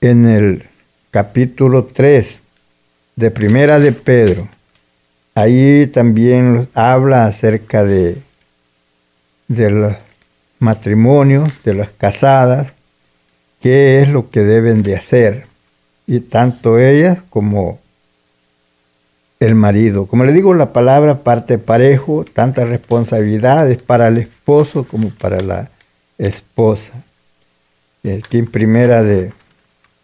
[0.00, 0.64] en el
[1.10, 2.40] capítulo 3
[3.16, 4.48] de Primera de Pedro,
[5.36, 8.22] Ahí también habla acerca de,
[9.48, 9.92] de los
[10.60, 12.68] matrimonios, de las casadas,
[13.60, 15.46] qué es lo que deben de hacer,
[16.06, 17.80] y tanto ellas como
[19.40, 20.06] el marido.
[20.06, 25.70] Como le digo, la palabra parte parejo, tantas responsabilidades para el esposo como para la
[26.18, 26.92] esposa.
[28.04, 29.32] Aquí en primera de,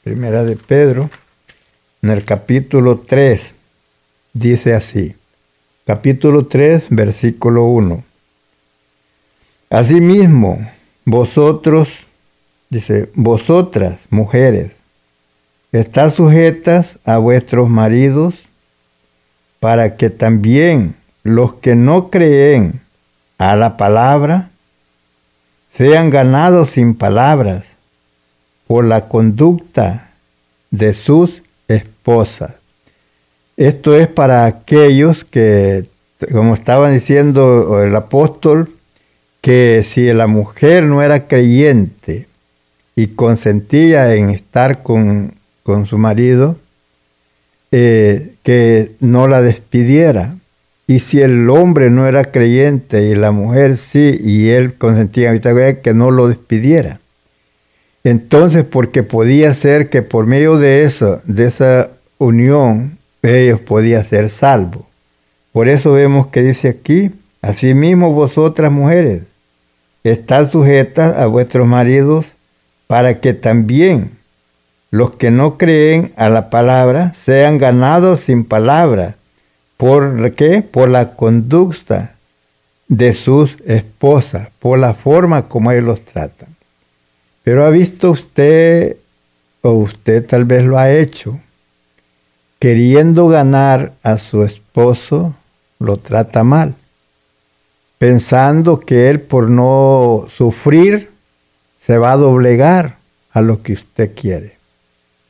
[0.03, 1.11] primera de Pedro,
[2.03, 3.55] en el capítulo 3,
[4.33, 5.15] dice así
[5.91, 8.05] capítulo 3, versículo 1.
[9.71, 10.71] Asimismo,
[11.05, 11.89] vosotros,
[12.69, 14.71] dice, vosotras, mujeres,
[15.73, 18.37] estás sujetas a vuestros maridos
[19.61, 22.81] para que también los que no creen
[23.39, 24.51] a la palabra
[25.77, 27.67] sean ganados sin palabras
[28.67, 30.11] por la conducta
[30.71, 32.53] de sus esposas.
[33.57, 35.87] Esto es para aquellos que,
[36.33, 38.71] como estaba diciendo el apóstol,
[39.41, 42.27] que si la mujer no era creyente
[42.97, 45.35] y consentía en estar con,
[45.87, 46.57] su marido,
[47.73, 50.37] eh, que no la despidiera.
[50.87, 55.33] Y si el hombre no era creyente y la mujer sí, y él consentía
[55.81, 57.01] que no lo despidiera.
[58.03, 64.31] Entonces, porque podía ser que por medio de eso, de esa unión, ellos podían ser
[64.31, 64.83] salvos.
[65.53, 67.11] Por eso vemos que dice aquí,
[67.43, 69.23] asimismo vosotras mujeres,
[70.05, 72.27] estad sujetas a vuestros maridos
[72.87, 74.11] para que también
[74.91, 79.17] los que no creen a la palabra sean ganados sin palabra.
[79.77, 80.63] ¿Por qué?
[80.63, 82.15] Por la conducta
[82.89, 86.49] de sus esposas, por la forma como ellos los tratan.
[87.45, 88.97] Pero ha visto usted,
[89.63, 91.39] o usted tal vez lo ha hecho,
[92.59, 95.35] queriendo ganar a su esposo,
[95.79, 96.75] lo trata mal,
[97.99, 101.11] pensando que él por no sufrir
[101.81, 102.97] se va a doblegar
[103.33, 104.60] a lo que usted quiere.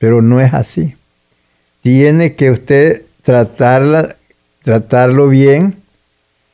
[0.01, 0.97] Pero no es así.
[1.83, 4.17] Tiene que usted tratarla,
[4.65, 5.77] tratarlo bien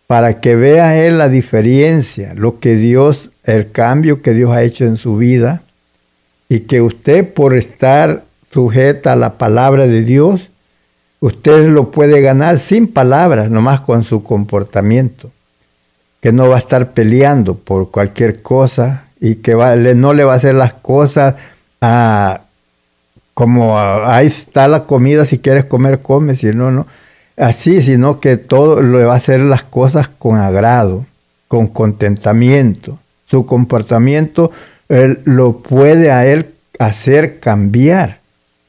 [0.06, 4.84] para que vea él la diferencia, lo que Dios, el cambio que Dios ha hecho
[4.84, 5.62] en su vida
[6.50, 10.50] y que usted por estar sujeta a la palabra de Dios,
[11.20, 15.30] Usted lo puede ganar sin palabras, nomás con su comportamiento,
[16.20, 19.54] que no va a estar peleando por cualquier cosa y que
[19.96, 21.34] no le va a hacer las cosas
[21.80, 22.42] a,
[23.36, 26.86] como ahí está la comida, si quieres comer, come, si no, no.
[27.36, 31.04] así, sino que todo le va a hacer las cosas con agrado,
[31.46, 32.98] con contentamiento.
[33.26, 34.52] Su comportamiento
[34.88, 38.20] él, lo puede a él hacer cambiar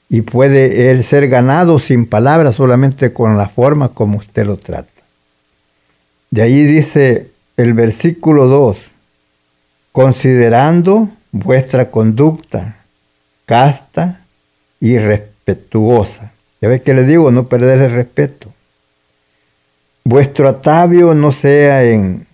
[0.10, 4.92] y puede él ser ganado sin palabras, solamente con la forma como usted lo trata.
[6.30, 8.80] De ahí dice el versículo 2,
[9.94, 12.76] considerando vuestra conducta
[13.46, 14.27] casta
[14.80, 16.34] y respetuosa.
[16.62, 18.52] Ya ves que le digo, no perder el respeto.
[20.04, 22.26] Vuestro atavio no sea en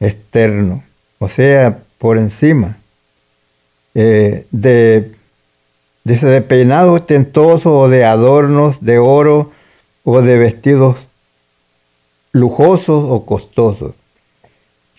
[0.00, 0.82] externo,
[1.18, 2.78] o sea, por encima,
[3.94, 5.12] eh, de,
[6.04, 9.52] de peinado ostentoso o de adornos de oro
[10.04, 10.96] o de vestidos
[12.32, 13.92] lujosos o costosos,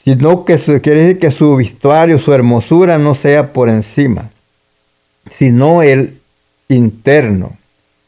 [0.04, 4.30] sino que quiere decir que su vestuario, su hermosura no sea por encima,
[5.30, 6.22] sino el
[6.68, 7.58] interno,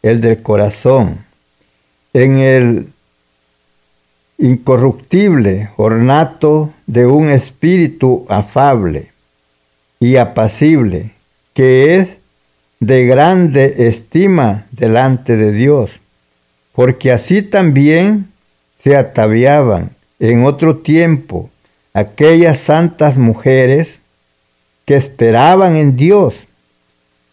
[0.01, 1.25] el del corazón,
[2.13, 2.87] en el
[4.37, 9.11] incorruptible ornato de un espíritu afable
[9.99, 11.11] y apacible,
[11.53, 12.09] que es
[12.79, 15.91] de grande estima delante de Dios,
[16.73, 18.27] porque así también
[18.83, 21.49] se ataviaban en otro tiempo
[21.93, 24.01] aquellas santas mujeres
[24.85, 26.35] que esperaban en Dios,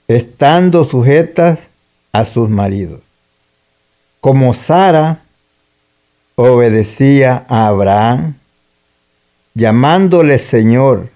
[0.08, 1.58] estando sujetas
[2.12, 3.00] a sus maridos.
[4.20, 5.20] Como Sara
[6.36, 8.34] obedecía a Abraham,
[9.54, 11.10] llamándole Señor,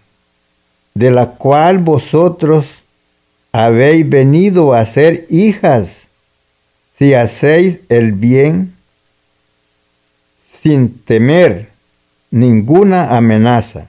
[0.94, 2.66] de la cual vosotros
[3.52, 6.08] habéis venido a ser hijas,
[6.98, 8.74] si hacéis el bien
[10.62, 11.68] sin temer
[12.30, 13.86] ninguna amenaza.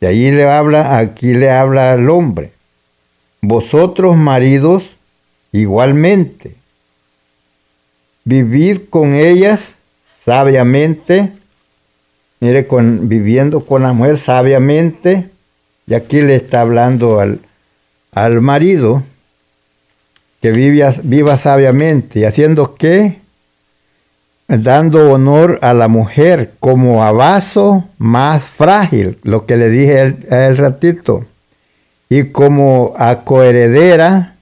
[0.00, 2.52] Y ahí le habla, aquí le habla al hombre.
[3.40, 4.84] Vosotros maridos
[5.52, 6.56] igualmente,
[8.24, 9.74] vivid con ellas
[10.24, 11.32] sabiamente,
[12.40, 15.30] mire, con, viviendo con la mujer sabiamente,
[15.86, 17.40] y aquí le está hablando al,
[18.12, 19.04] al marido,
[20.42, 23.18] que viva, viva sabiamente, y haciendo qué?
[24.48, 30.56] dando honor a la mujer como a vaso más frágil, lo que le dije el,
[30.56, 31.24] ratito,
[32.08, 34.34] y como a coheredera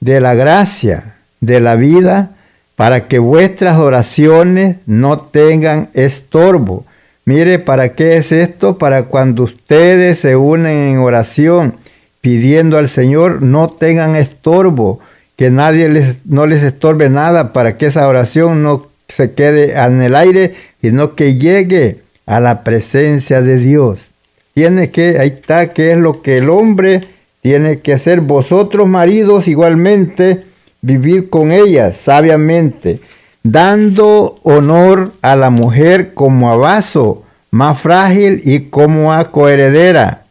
[0.00, 2.30] de la gracia, de la vida,
[2.76, 6.84] para que vuestras oraciones no tengan estorbo.
[7.24, 8.78] Mire, ¿para qué es esto?
[8.78, 11.76] Para cuando ustedes se unen en oración
[12.20, 15.00] pidiendo al Señor, no tengan estorbo,
[15.36, 20.00] que nadie les, no les estorbe nada, para que esa oración no se quede en
[20.02, 24.11] el aire, sino que llegue a la presencia de Dios.
[24.54, 27.00] Tiene que, ahí está, que es lo que el hombre
[27.40, 28.20] tiene que hacer.
[28.20, 30.44] Vosotros maridos igualmente,
[30.80, 33.00] vivid con ella sabiamente,
[33.42, 40.22] dando honor a la mujer como a vaso más frágil y como a coheredera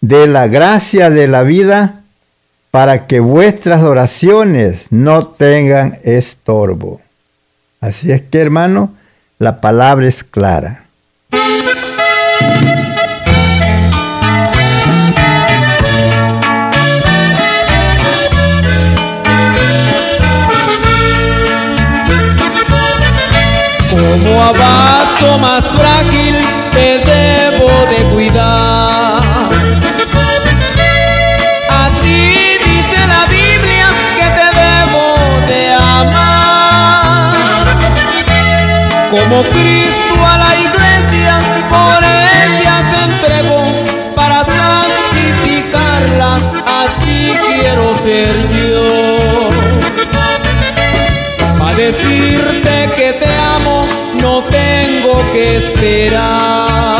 [0.00, 2.02] de la gracia de la vida,
[2.70, 7.00] para que vuestras oraciones no tengan estorbo.
[7.80, 8.94] Así es que hermano,
[9.38, 10.84] la palabra es clara.
[24.14, 24.52] Como a
[25.38, 26.36] más frágil
[26.72, 29.24] te debo de cuidar.
[39.10, 41.38] como Cristo a la iglesia,
[41.70, 43.62] por ella se entregó
[44.14, 46.32] para santificarla,
[46.66, 49.50] así quiero ser yo.
[51.58, 51.72] Para
[54.24, 56.98] no tengo que esperar.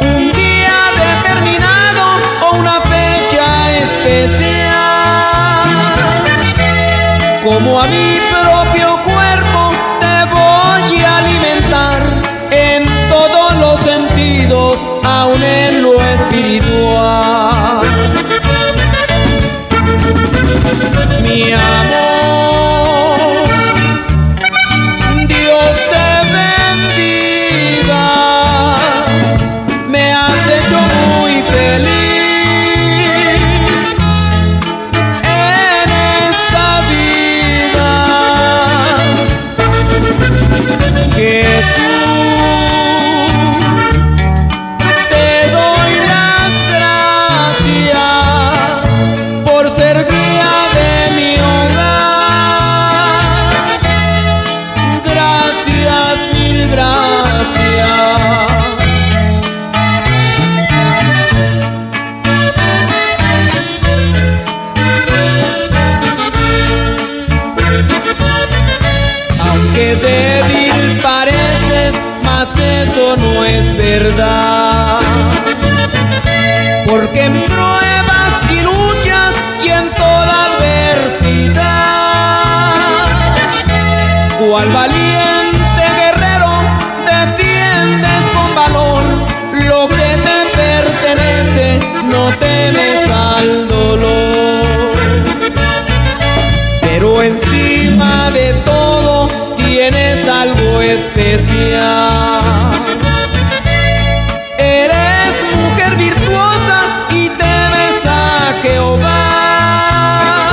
[0.00, 2.04] Un día determinado
[2.44, 3.46] o una fecha
[3.84, 5.68] especial,
[7.42, 8.57] como a mi propio
[104.58, 110.50] Eres mujer virtuosa y temes a Jehová.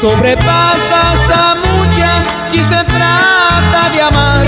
[0.00, 4.44] Sobrepasas a muchas si se trata de amar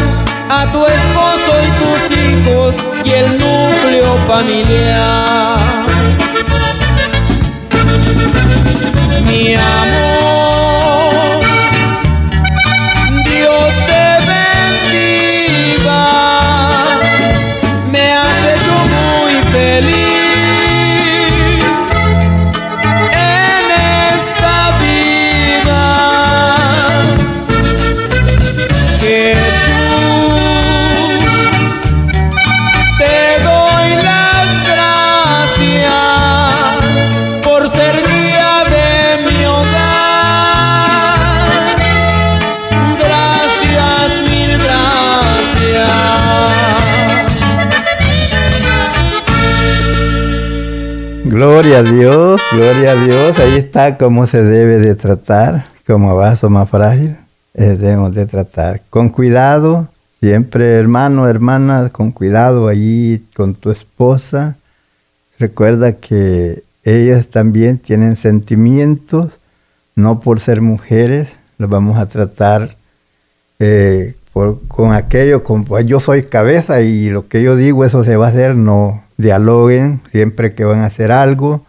[0.49, 2.74] a tu esposo y tus hijos
[3.05, 5.59] y el núcleo familiar.
[9.26, 10.09] Mi amor,
[51.62, 53.38] Gloria a Dios, gloria a Dios.
[53.38, 57.18] Ahí está cómo se debe de tratar como vaso más frágil.
[57.52, 59.88] eh, debemos de tratar con cuidado,
[60.20, 64.56] siempre hermano, hermana, con cuidado allí con tu esposa.
[65.38, 69.30] Recuerda que ellas también tienen sentimientos,
[69.94, 72.74] no por ser mujeres, los vamos a tratar
[73.58, 78.02] eh, por- con aquello, con, pues yo soy cabeza y lo que yo digo eso
[78.02, 81.64] se va a hacer, no dialoguen siempre que van a hacer algo,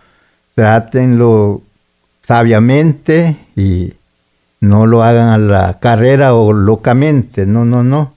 [0.56, 1.62] trátenlo
[2.28, 3.94] sabiamente y
[4.60, 8.14] no lo hagan a la carrera o locamente, no, no, no,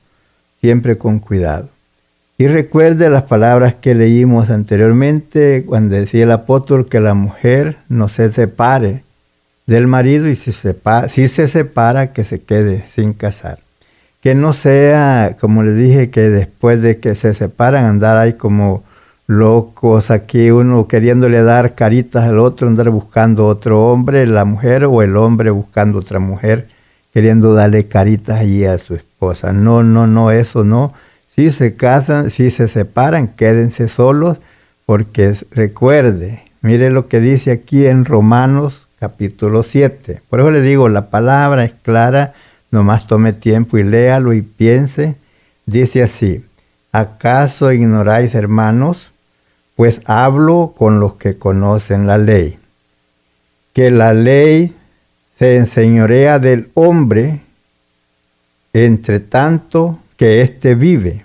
[0.60, 1.68] siempre con cuidado.
[2.36, 8.08] Y recuerde las palabras que leímos anteriormente cuando decía el apóstol que la mujer no
[8.08, 9.04] se separe
[9.66, 13.60] del marido y si, si se separa que se quede sin casar.
[14.20, 18.82] Que no sea, como le dije, que después de que se separan andar ahí como
[19.26, 25.02] locos aquí, uno queriéndole dar caritas al otro, andar buscando otro hombre, la mujer o
[25.02, 26.68] el hombre buscando otra mujer,
[27.12, 29.52] queriendo darle caritas allí a su esposa.
[29.52, 30.92] No, no, no, eso no.
[31.34, 34.38] Si se casan, si se separan, quédense solos,
[34.86, 40.22] porque recuerde, mire lo que dice aquí en Romanos capítulo 7.
[40.28, 42.32] Por eso le digo, la palabra es clara,
[42.70, 45.16] nomás tome tiempo y léalo y piense.
[45.66, 46.44] Dice así,
[46.92, 49.10] ¿acaso ignoráis, hermanos?
[49.76, 52.58] Pues hablo con los que conocen la ley,
[53.72, 54.74] que la ley
[55.38, 57.40] se enseñorea del hombre
[58.72, 61.24] entre tanto que éste vive,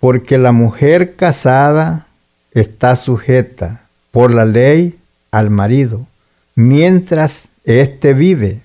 [0.00, 2.06] porque la mujer casada
[2.52, 4.98] está sujeta por la ley
[5.30, 6.06] al marido,
[6.54, 8.60] mientras éste vive.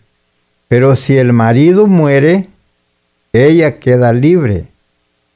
[0.67, 2.47] Pero si el marido muere,
[3.33, 4.67] ella queda libre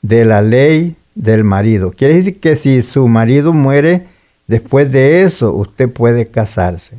[0.01, 1.91] de la ley del marido.
[1.91, 4.07] Quiere decir que si su marido muere,
[4.47, 6.97] después de eso usted puede casarse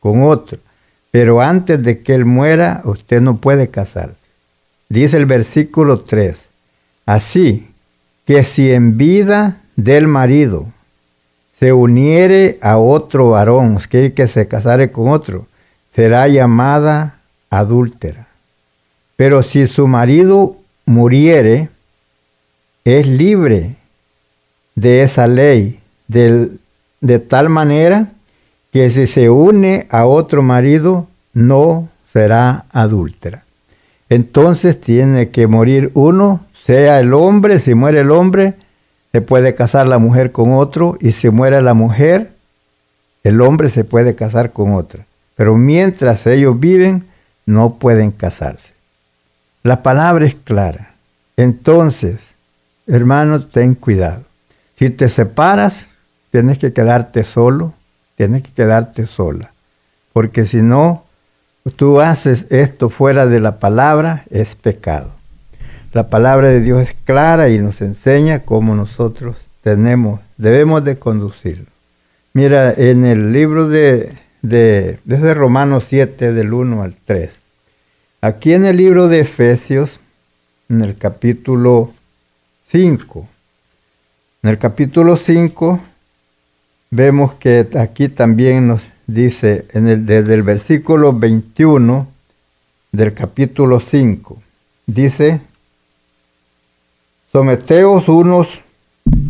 [0.00, 0.58] con otro.
[1.10, 4.16] Pero antes de que él muera, usted no puede casarse.
[4.88, 6.38] Dice el versículo 3.
[7.06, 7.68] Así
[8.26, 10.66] que si en vida del marido
[11.58, 15.46] se uniere a otro varón, decir, que se casare con otro,
[15.94, 17.18] será llamada
[17.50, 18.28] adúltera.
[19.16, 21.70] Pero si su marido muriere,
[22.84, 23.76] es libre
[24.74, 28.08] de esa ley, de tal manera
[28.72, 33.44] que si se une a otro marido, no será adúltera.
[34.08, 38.54] Entonces tiene que morir uno, sea el hombre, si muere el hombre,
[39.12, 42.30] se puede casar la mujer con otro, y si muere la mujer,
[43.24, 45.04] el hombre se puede casar con otra.
[45.36, 47.04] Pero mientras ellos viven,
[47.46, 48.72] no pueden casarse.
[49.62, 50.94] La palabra es clara.
[51.36, 52.27] Entonces,
[52.88, 54.24] hermano, ten cuidado.
[54.78, 55.86] Si te separas,
[56.30, 57.74] tienes que quedarte solo,
[58.16, 59.52] tienes que quedarte sola.
[60.12, 61.04] Porque si no,
[61.76, 65.12] tú haces esto fuera de la palabra, es pecado.
[65.92, 71.66] La palabra de Dios es clara y nos enseña cómo nosotros tenemos, debemos de conducirlo.
[72.32, 74.12] Mira, en el libro de,
[74.42, 77.30] de desde Romanos 7, del 1 al 3.
[78.20, 80.00] Aquí en el libro de Efesios,
[80.68, 81.92] en el capítulo
[82.70, 83.26] 5.
[84.42, 85.80] En el capítulo 5
[86.90, 92.06] vemos que aquí también nos dice en el, desde el versículo 21
[92.92, 94.36] del capítulo 5,
[94.86, 95.40] dice,
[97.32, 98.60] someteos unos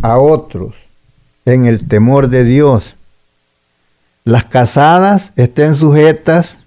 [0.02, 0.74] a otros
[1.44, 2.96] en el temor de Dios.
[4.24, 6.58] Las casadas estén sujetas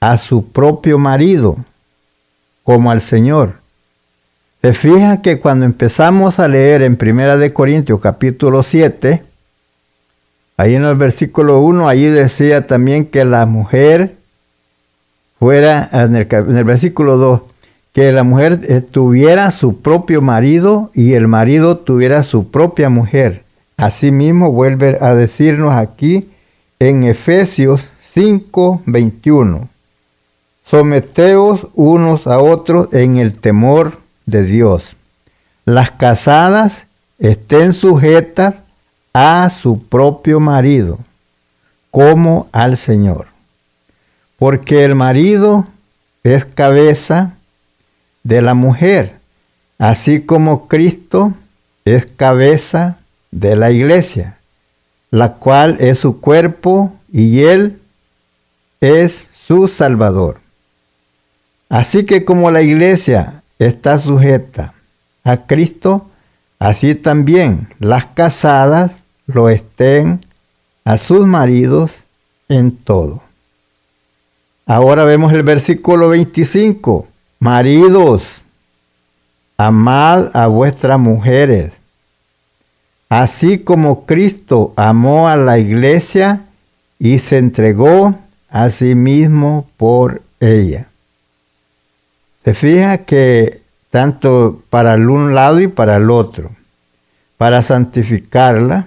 [0.00, 1.56] a su propio marido,
[2.64, 3.59] como al Señor.
[4.62, 9.22] Se fija que cuando empezamos a leer en Primera de Corintios capítulo 7,
[10.58, 14.16] ahí en el versículo 1, ahí decía también que la mujer
[15.38, 17.40] fuera, en el, en el versículo 2,
[17.94, 23.44] que la mujer eh, tuviera su propio marido y el marido tuviera su propia mujer.
[23.78, 26.28] Asimismo vuelve a decirnos aquí
[26.78, 29.70] en Efesios 5, 21.
[30.66, 34.00] Someteos unos a otros en el temor
[34.30, 34.96] de Dios.
[35.64, 36.86] Las casadas
[37.18, 38.54] estén sujetas
[39.12, 40.98] a su propio marido,
[41.90, 43.26] como al Señor.
[44.38, 45.66] Porque el marido
[46.22, 47.34] es cabeza
[48.22, 49.16] de la mujer,
[49.78, 51.34] así como Cristo
[51.84, 52.98] es cabeza
[53.30, 54.38] de la iglesia,
[55.10, 57.80] la cual es su cuerpo y él
[58.80, 60.40] es su Salvador.
[61.68, 64.72] Así que como la iglesia está sujeta
[65.22, 66.06] a Cristo,
[66.58, 68.96] así también las casadas
[69.26, 70.20] lo estén
[70.84, 71.92] a sus maridos
[72.48, 73.22] en todo.
[74.66, 77.06] Ahora vemos el versículo 25.
[77.38, 78.24] Maridos,
[79.56, 81.72] amad a vuestras mujeres,
[83.08, 86.42] así como Cristo amó a la iglesia
[86.98, 88.14] y se entregó
[88.48, 90.89] a sí mismo por ella.
[92.44, 93.60] Se fija que
[93.90, 96.50] tanto para el un lado y para el otro,
[97.36, 98.86] para santificarla,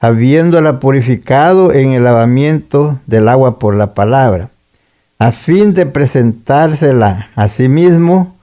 [0.00, 4.50] habiéndola purificado en el lavamiento del agua por la palabra,
[5.18, 8.36] a fin de presentársela a sí mismo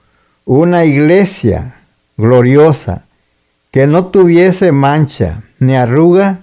[0.44, 1.76] una iglesia
[2.16, 3.02] gloriosa,
[3.70, 6.40] que no tuviese mancha, ni arruga,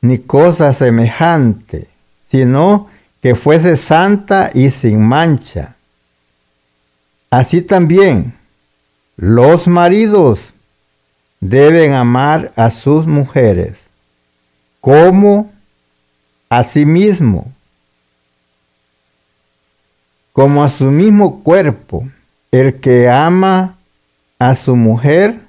[0.00, 1.88] ni cosa semejante,
[2.30, 2.88] sino
[3.22, 5.76] que fuese santa y sin mancha.
[7.32, 8.34] Así también,
[9.16, 10.52] los maridos
[11.40, 13.86] deben amar a sus mujeres
[14.82, 15.50] como
[16.50, 17.50] a sí mismo
[20.34, 22.06] como a su mismo cuerpo.
[22.50, 23.76] El que ama
[24.38, 25.40] a su mujer,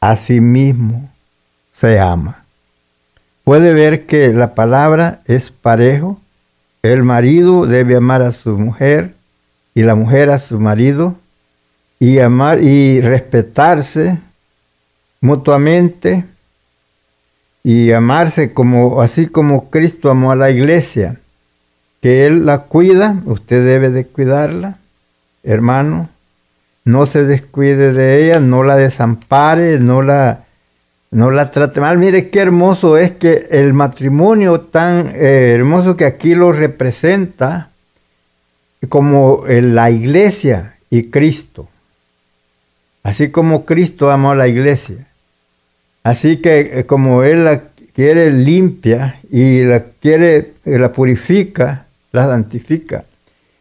[0.00, 1.10] a sí mismo
[1.74, 2.44] se ama.
[3.44, 6.18] Puede ver que la palabra es parejo.
[6.82, 9.14] El marido debe amar a su mujer
[9.74, 11.16] y la mujer a su marido
[11.98, 14.18] y amar y respetarse
[15.20, 16.24] mutuamente
[17.62, 21.18] y amarse como así como Cristo amó a la iglesia
[22.02, 24.78] que Él la cuida, usted debe de cuidarla,
[25.44, 26.10] hermano.
[26.84, 30.40] No se descuide de ella, no la desampare, no la,
[31.12, 31.98] no la trate mal.
[31.98, 37.70] Mire qué hermoso es que el matrimonio tan eh, hermoso que aquí lo representa
[38.88, 41.68] como la iglesia y Cristo.
[43.02, 45.06] Así como Cristo amó a la iglesia.
[46.04, 47.62] Así que eh, como Él la
[47.94, 53.04] quiere limpia y la quiere, la purifica, la santifica.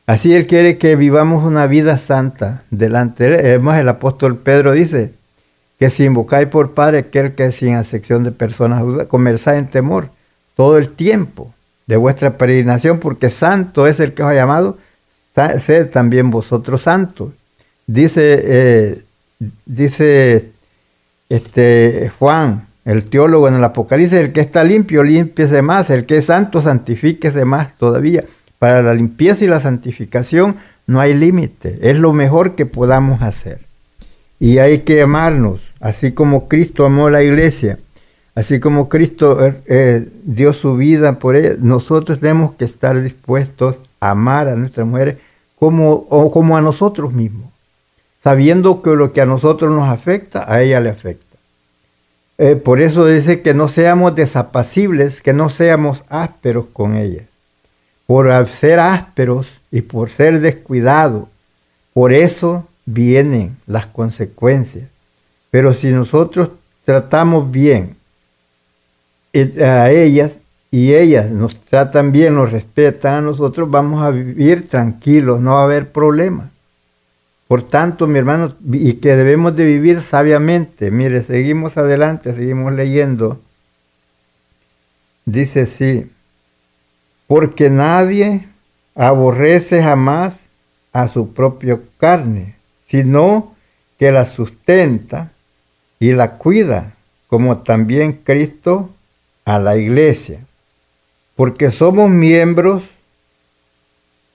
[0.08, 3.46] Así Él quiere que vivamos una vida santa delante de Él.
[3.46, 5.14] Además, el apóstol Pedro dice
[5.80, 10.10] que si invocáis por Padre aquel que sin acepción de personas conversáis en temor
[10.56, 11.54] todo el tiempo
[11.88, 14.78] de vuestra peregrinación, porque santo es el que os ha llamado,
[15.60, 17.32] sed también vosotros santos.
[17.88, 19.02] Dice, eh,
[19.66, 20.52] dice
[21.30, 26.18] este Juan, el teólogo en el Apocalipsis, el que está limpio, limpiese más, el que
[26.18, 28.26] es santo, santifíquese más todavía.
[28.60, 33.60] Para la limpieza y la santificación no hay límite, es lo mejor que podamos hacer.
[34.40, 37.78] Y hay que amarnos, así como Cristo amó a la iglesia,
[38.36, 43.76] así como Cristo eh, eh, dio su vida por ella, nosotros tenemos que estar dispuestos
[44.00, 45.18] a amar a nuestras mujeres
[45.62, 47.50] como, como a nosotros mismos,
[48.24, 51.38] sabiendo que lo que a nosotros nos afecta, a ella le afecta.
[52.40, 57.26] Eh, por eso dice que no seamos desapacibles, que no seamos ásperos con ella
[58.12, 61.30] por ser ásperos y por ser descuidados.
[61.94, 64.90] Por eso vienen las consecuencias.
[65.50, 66.50] Pero si nosotros
[66.84, 67.96] tratamos bien
[69.32, 70.34] eh, a ellas
[70.72, 75.62] y ellas nos tratan bien, nos respetan a nosotros, vamos a vivir tranquilos, no va
[75.62, 76.50] a haber problemas.
[77.50, 80.90] Por tanto, mi hermano, y que debemos de vivir sabiamente.
[80.90, 83.42] Mire, seguimos adelante, seguimos leyendo.
[85.26, 86.10] Dice sí,
[87.28, 88.48] porque nadie
[88.96, 90.44] aborrece jamás
[90.94, 92.56] a su propia carne,
[92.88, 93.54] sino
[94.00, 95.32] que la sustenta
[96.00, 96.94] y la cuida,
[97.28, 98.90] como también Cristo
[99.44, 100.40] a la iglesia,
[101.42, 102.84] porque somos miembros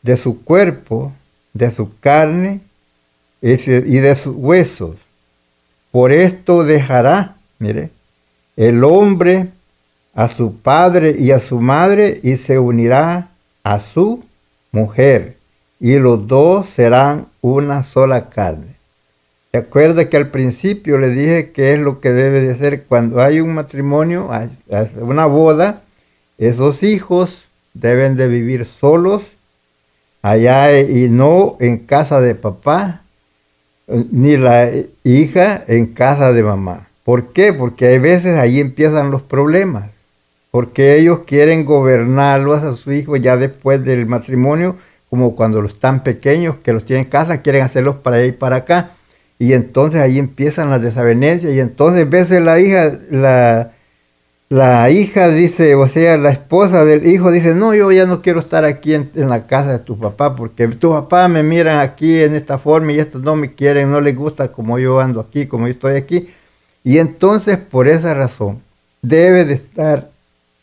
[0.02, 1.12] de su cuerpo,
[1.52, 2.62] de su carne
[3.40, 4.96] y de sus huesos.
[5.92, 7.90] Por esto dejará, mire,
[8.56, 9.50] el hombre
[10.14, 13.28] a su padre y a su madre y se unirá
[13.62, 14.24] a su
[14.72, 15.36] mujer
[15.78, 18.74] y los dos serán una sola carne.
[19.52, 23.38] Recuerda que al principio le dije que es lo que debe de ser cuando hay
[23.38, 24.28] un matrimonio,
[25.00, 25.82] una boda,
[26.38, 29.22] esos hijos deben de vivir solos
[30.22, 33.02] allá y no en casa de papá,
[33.86, 34.70] ni la
[35.04, 36.88] hija en casa de mamá.
[37.04, 37.52] ¿Por qué?
[37.52, 39.90] Porque hay veces ahí empiezan los problemas,
[40.50, 44.76] porque ellos quieren gobernarlos a sus hijos ya después del matrimonio,
[45.08, 48.32] como cuando los están pequeños, que los tienen en casa, quieren hacerlos para allá y
[48.32, 48.90] para acá
[49.38, 53.72] y entonces ahí empiezan las desavenencias y entonces veces la hija, la,
[54.48, 58.40] la hija dice, o sea, la esposa del hijo dice, no, yo ya no quiero
[58.40, 62.34] estar aquí en, la casa de tu papá porque tu papá me miran aquí en
[62.34, 65.66] esta forma y estos no me quieren, no les gusta como yo ando aquí, como
[65.66, 66.28] yo estoy aquí.
[66.84, 68.62] Y entonces por esa razón
[69.02, 70.10] debe de estar,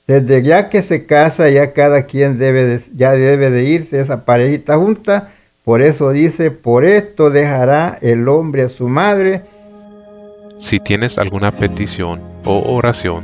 [0.07, 4.23] desde ya que se casa, ya cada quien debe de, ya debe de irse esa
[4.23, 5.29] parejita junta
[5.63, 9.43] por eso dice, por esto dejará el hombre a su madre.
[10.57, 13.23] Si tienes alguna petición o oración,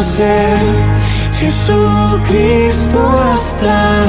[0.00, 0.58] ser.
[1.38, 2.98] Jesucristo
[3.32, 4.04] hasta,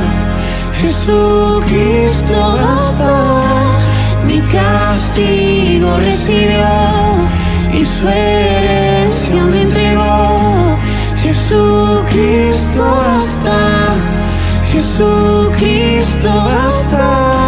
[0.80, 3.34] Jesucristo hasta,
[4.28, 6.68] mi castigo recibió
[7.74, 10.78] y su herencia me entregó.
[11.24, 12.84] Jesucristo
[13.16, 13.96] hasta,
[14.72, 17.43] Jesucristo hasta.